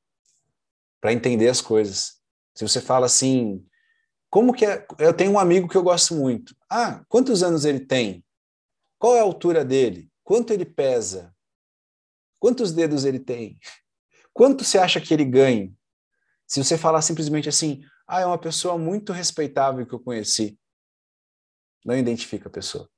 [0.99, 2.23] para entender as coisas.
[2.55, 3.69] Se você fala assim,
[4.31, 4.86] como que é?
[4.99, 6.57] Eu tenho um amigo que eu gosto muito.
[6.70, 8.24] Ah, quantos anos ele tem?
[8.99, 10.11] Qual é a altura dele?
[10.24, 11.36] Quanto ele pesa?
[12.40, 13.59] Quantos dedos ele tem?
[14.32, 15.70] Quanto você acha que ele ganha?
[16.47, 20.59] Se você falar simplesmente assim, ah, é uma pessoa muito respeitável que eu conheci,
[21.85, 22.89] não identifica a pessoa.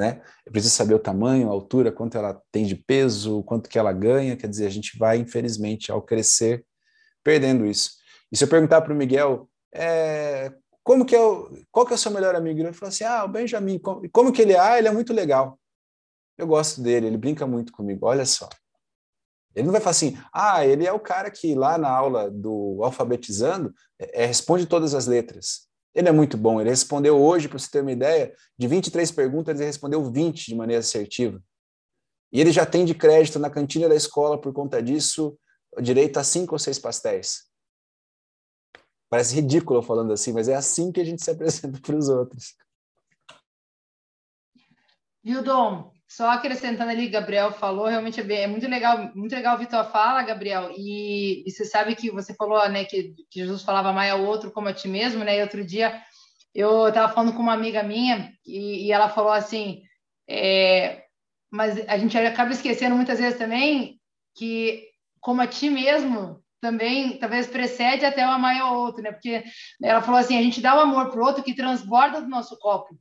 [0.00, 0.22] Né?
[0.46, 3.92] Eu preciso saber o tamanho, a altura, quanto ela tem de peso, quanto que ela
[3.92, 4.34] ganha.
[4.34, 6.64] Quer dizer, a gente vai, infelizmente, ao crescer,
[7.22, 7.90] perdendo isso.
[8.32, 11.96] E se eu perguntar para o Miguel, é, como que é o, qual que é
[11.96, 12.58] o seu melhor amigo?
[12.58, 14.58] Ele falou assim, ah, o Benjamin, como, como que ele é?
[14.58, 15.60] Ah, ele é muito legal.
[16.38, 18.48] Eu gosto dele, ele brinca muito comigo, olha só.
[19.54, 22.80] Ele não vai falar assim, ah, ele é o cara que lá na aula do
[22.82, 25.68] alfabetizando é, é responde todas as letras.
[25.94, 29.58] Ele é muito bom, ele respondeu hoje, para você ter uma ideia, de 23 perguntas,
[29.58, 31.42] ele respondeu 20 de maneira assertiva.
[32.32, 35.36] E ele já tem de crédito na cantina da escola, por conta disso,
[35.82, 37.50] direito a cinco ou seis pastéis.
[39.08, 42.56] Parece ridículo falando assim, mas é assim que a gente se apresenta para os outros.
[45.22, 45.92] Viu, Dom?
[46.10, 49.84] Só acrescentando ali, Gabriel falou, realmente é, bem, é muito legal, muito legal ouvir tua
[49.84, 50.72] fala, Gabriel.
[50.76, 54.50] E, e, você sabe que você falou, né, que, que Jesus falava mais ao outro
[54.50, 55.38] como a ti mesmo, né?
[55.38, 56.02] E outro dia
[56.52, 59.82] eu estava falando com uma amiga minha e, e ela falou assim,
[60.28, 61.04] é,
[61.48, 64.00] mas a gente acaba esquecendo muitas vezes também
[64.34, 64.88] que
[65.20, 69.12] como a ti mesmo também talvez precede até o amar ao outro, né?
[69.12, 69.44] Porque
[69.80, 72.98] ela falou assim, a gente dá o amor pro outro que transborda do nosso copo,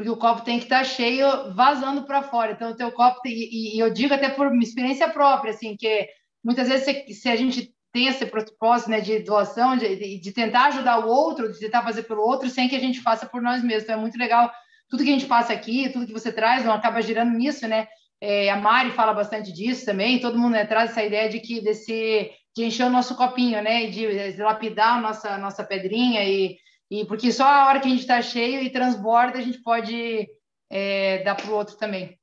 [0.00, 2.52] porque o copo tem que estar tá cheio, vazando para fora.
[2.52, 6.08] Então o teu copo e, e, eu digo até por experiência própria, assim, que
[6.42, 10.68] muitas vezes se, se a gente tem esse propósito, né, de doação, de, de, tentar
[10.68, 13.62] ajudar o outro, de tentar fazer pelo outro, sem que a gente faça por nós
[13.62, 13.82] mesmos.
[13.82, 14.50] Então é muito legal
[14.88, 17.86] tudo que a gente passa aqui, tudo que você traz, não acaba girando nisso, né?
[18.22, 21.60] É, a Mari fala bastante disso também, todo mundo né, traz essa ideia de que
[21.60, 23.84] desse de encher o nosso copinho, né?
[23.84, 26.56] E de, de lapidar a nossa, nossa pedrinha, e,
[26.90, 30.28] e porque só a hora que a gente está cheio e transborda, a gente pode
[30.68, 32.18] é, dar para o outro também.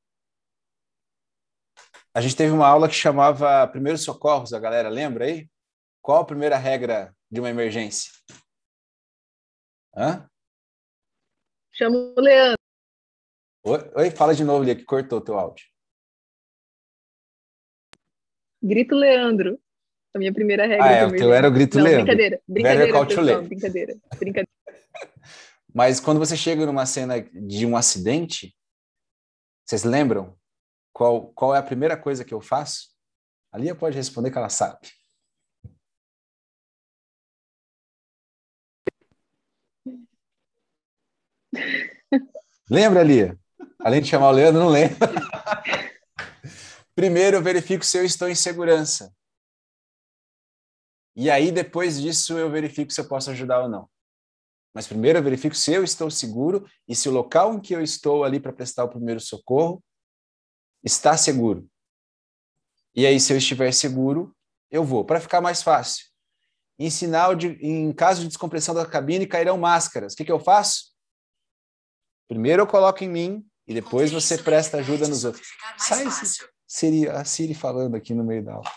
[2.14, 5.49] A gente teve uma aula que chamava Primeiros Socorros, a galera lembra aí?
[6.02, 8.11] Qual a primeira regra de uma emergência?
[9.95, 10.30] Hã?
[11.72, 12.57] Chama o Leandro.
[13.64, 15.65] Oi, oi, fala de novo, Lia, que cortou o teu áudio.
[18.61, 19.61] Grito Leandro.
[20.18, 20.84] A minha primeira regra.
[20.84, 22.06] Ah, é, o teu era o grito Não, Leandro.
[22.06, 24.49] Brincadeira, brincadeira, pessoal, brincadeira, brincadeira.
[25.72, 28.56] Mas quando você chega numa cena de um acidente,
[29.64, 30.35] Vocês lembram
[30.91, 32.88] qual, qual é a primeira coisa que eu faço?
[33.52, 34.80] A Lia pode responder que ela sabe.
[42.72, 43.38] Lembra, Lia?
[43.80, 44.98] Além de chamar o Leandro, não lembra.
[46.95, 49.14] Primeiro eu verifico se eu estou em segurança.
[51.19, 53.89] E aí, depois disso, eu verifico se eu posso ajudar ou não.
[54.72, 57.81] Mas primeiro eu verifico se eu estou seguro e se o local em que eu
[57.81, 59.84] estou ali para prestar o primeiro socorro
[60.84, 61.68] está seguro.
[62.94, 64.31] E aí, se eu estiver seguro,
[64.69, 65.03] eu vou.
[65.03, 66.06] Para ficar mais fácil.
[66.77, 70.14] Em sinal de, em caso de descompressão da cabine, cairão máscaras.
[70.14, 70.94] O que, que eu faço?
[72.27, 75.48] Primeiro eu coloco em mim e depois você presta ajuda nos outros.
[75.80, 76.06] Sai
[76.68, 78.72] Siri, a Siri falando aqui no meio da aula.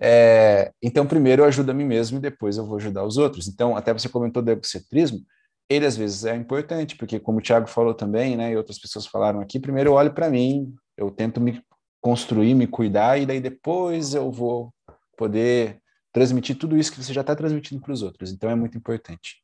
[0.00, 3.48] É, então, primeiro eu ajudo a mim mesmo e depois eu vou ajudar os outros.
[3.48, 5.20] Então, até você comentou do egocentrismo,
[5.68, 9.06] ele às vezes é importante, porque como o Thiago falou também, né, e outras pessoas
[9.06, 11.62] falaram aqui, primeiro eu olho para mim, eu tento me
[12.00, 14.74] construir, me cuidar, e daí depois eu vou
[15.16, 15.80] poder
[16.12, 18.30] transmitir tudo isso que você já está transmitindo para os outros.
[18.30, 19.42] Então, é muito importante.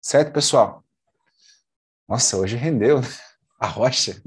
[0.00, 0.84] Certo, pessoal?
[2.08, 3.08] Nossa, hoje rendeu né?
[3.58, 4.22] a rocha.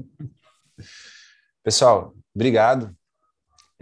[1.62, 2.94] Pessoal, obrigado.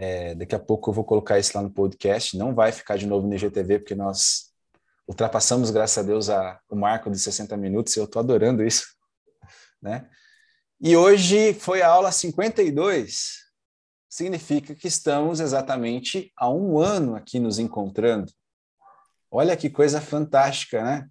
[0.01, 2.37] É, daqui a pouco eu vou colocar isso lá no podcast.
[2.37, 4.53] Não vai ficar de novo no IGTV, porque nós
[5.05, 8.87] ultrapassamos, graças a Deus, a, o marco de 60 minutos eu estou adorando isso.
[9.81, 10.09] Né?
[10.81, 13.45] E hoje foi a aula 52.
[14.09, 18.29] Significa que estamos exatamente há um ano aqui nos encontrando.
[19.31, 21.07] Olha que coisa fantástica, né?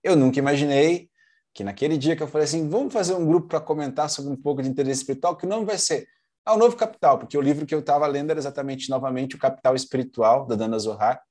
[0.00, 1.10] Eu nunca imaginei
[1.52, 4.36] que naquele dia que eu falei assim, vamos fazer um grupo para comentar sobre um
[4.36, 6.06] pouco de interesse espiritual, que não vai ser
[6.44, 9.38] ah, o Novo Capital, porque o livro que eu estava lendo era exatamente, novamente, o
[9.38, 11.22] Capital Espiritual, da Dana Zohar.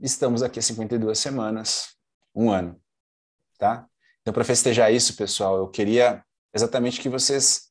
[0.00, 1.96] Estamos aqui há 52 semanas,
[2.34, 2.80] um ano,
[3.58, 3.86] tá?
[4.20, 7.70] Então, para festejar isso, pessoal, eu queria exatamente que vocês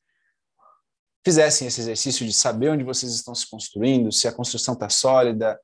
[1.24, 5.60] fizessem esse exercício de saber onde vocês estão se construindo, se a construção está sólida,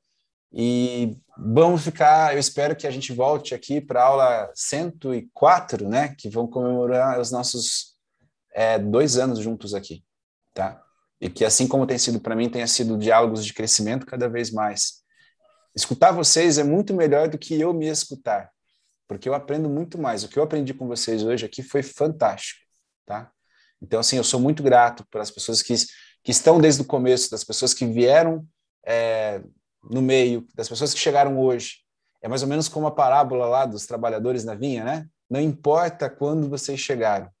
[0.51, 6.15] e vamos ficar, eu espero que a gente volte aqui para a aula 104, né?
[6.17, 7.95] Que vão comemorar os nossos
[8.53, 10.03] é, dois anos juntos aqui,
[10.59, 10.83] tá?
[11.21, 14.51] E que assim como tem sido para mim, tenha sido diálogos de crescimento cada vez
[14.51, 15.01] mais.
[15.73, 18.51] Escutar vocês é muito melhor do que eu me escutar,
[19.07, 20.21] porque eu aprendo muito mais.
[20.21, 22.59] O que eu aprendi com vocês hoje aqui foi fantástico,
[23.05, 23.31] tá?
[23.81, 25.73] Então, assim, eu sou muito grato para as pessoas que,
[26.21, 28.45] que estão desde o começo, das pessoas que vieram
[28.85, 29.41] é,
[29.89, 31.77] no meio, das pessoas que chegaram hoje.
[32.21, 35.07] É mais ou menos como a parábola lá dos trabalhadores na vinha, né?
[35.29, 37.31] Não importa quando vocês chegaram,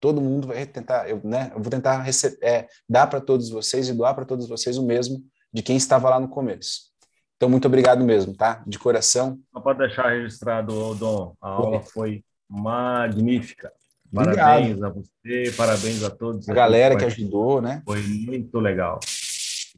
[0.00, 1.50] todo mundo vai tentar, eu, né?
[1.54, 2.06] Eu vou tentar
[2.42, 5.22] é, dar para todos vocês e doar para todos vocês o mesmo
[5.52, 6.88] de quem estava lá no começo.
[7.36, 8.62] Então, muito obrigado mesmo, tá?
[8.66, 9.38] De coração.
[9.52, 11.34] Só pode deixar registrado, Dom.
[11.40, 13.72] A aula foi magnífica.
[14.12, 16.48] Parabéns a você, parabéns a todos.
[16.48, 17.82] A galera que ajudou, né?
[17.84, 18.98] Foi muito legal.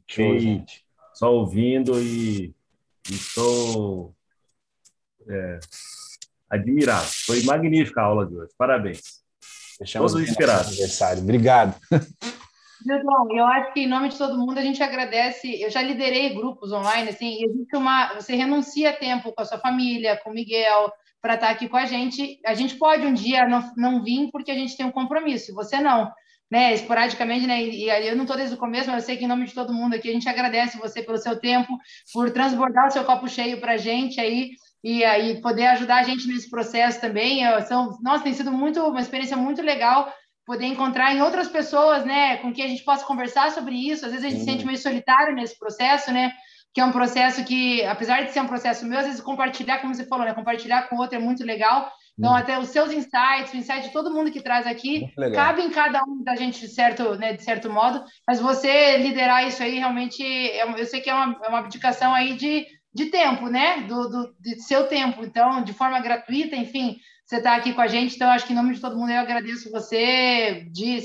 [0.07, 0.83] Show, gente
[1.21, 2.51] só ouvindo e
[3.07, 4.15] estou
[5.29, 5.59] é,
[6.49, 7.05] admirado.
[7.27, 8.51] Foi magnífica a aula de hoje.
[8.57, 9.20] Parabéns.
[9.81, 10.67] Fechamos Todos inspirados.
[10.67, 11.23] Aniversário.
[11.23, 11.75] Obrigado.
[12.85, 15.59] Bom, eu acho que em nome de todo mundo a gente agradece.
[15.59, 18.13] Eu já liderei grupos online, assim, e existe uma.
[18.13, 21.85] Você renuncia tempo com a sua família, com o Miguel, para estar aqui com a
[21.85, 22.39] gente.
[22.45, 25.79] A gente pode um dia não, não vir porque a gente tem um compromisso, você
[25.79, 26.11] não
[26.51, 29.23] né, esporadicamente, né, e, e eu não estou desde o começo, mas eu sei que
[29.23, 31.77] em nome de todo mundo aqui, a gente agradece você pelo seu tempo,
[32.11, 34.51] por transbordar o seu copo cheio para a gente aí,
[34.83, 37.43] e aí poder ajudar a gente nesse processo também.
[37.43, 40.11] Eu, são, nossa, tem sido muito, uma experiência muito legal
[40.45, 44.05] poder encontrar em outras pessoas, né, com quem a gente possa conversar sobre isso.
[44.05, 46.33] Às vezes a gente se sente meio solitário nesse processo, né,
[46.73, 49.93] que é um processo que, apesar de ser um processo meu, às vezes compartilhar, como
[49.93, 51.91] você falou, né, compartilhar com o outro é muito legal.
[52.17, 52.35] Então, hum.
[52.35, 56.03] até os seus insights, o insight de todo mundo que traz aqui, cabe em cada
[56.03, 60.21] um da gente de certo, né, de certo modo, mas você liderar isso aí realmente,
[60.23, 64.09] é eu sei que é uma, é uma abdicação aí de, de tempo, né, do,
[64.09, 68.15] do de seu tempo, então, de forma gratuita, enfim, você está aqui com a gente,
[68.15, 71.01] então, acho que em nome de todo mundo eu agradeço você de,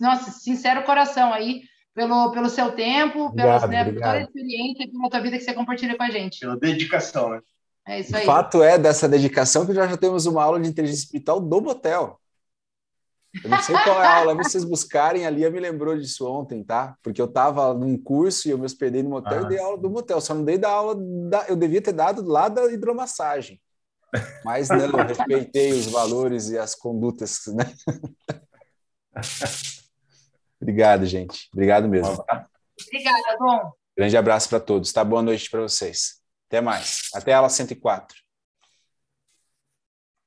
[0.00, 1.62] nossa, sincero coração aí,
[1.94, 5.44] pelo, pelo seu tempo, obrigado, né, por toda a experiência e pela tua vida que
[5.44, 6.40] você compartilha com a gente.
[6.40, 7.40] Pela dedicação, né?
[7.86, 8.22] É isso aí.
[8.22, 11.60] O fato é dessa dedicação que já já temos uma aula de inteligência espiritual do
[11.60, 12.18] motel.
[13.42, 16.96] Eu não sei qual é a aula, vocês buscarem ali, me lembrou disso ontem, tá?
[17.02, 19.76] Porque eu estava num curso e eu me hospedei no motel ah, e dei aula
[19.76, 20.20] do motel.
[20.20, 20.94] Só não dei da aula,
[21.28, 23.60] da, eu devia ter dado lá da hidromassagem.
[24.44, 27.74] Mas não, respeitei os valores e as condutas, né?
[30.62, 31.48] Obrigado, gente.
[31.52, 32.24] Obrigado mesmo.
[32.86, 33.72] Obrigada, Tom.
[33.96, 34.92] Grande abraço para todos.
[34.92, 35.04] Tá?
[35.04, 36.20] Boa noite para vocês.
[36.48, 37.10] Até mais.
[37.12, 38.23] Até a aula 104.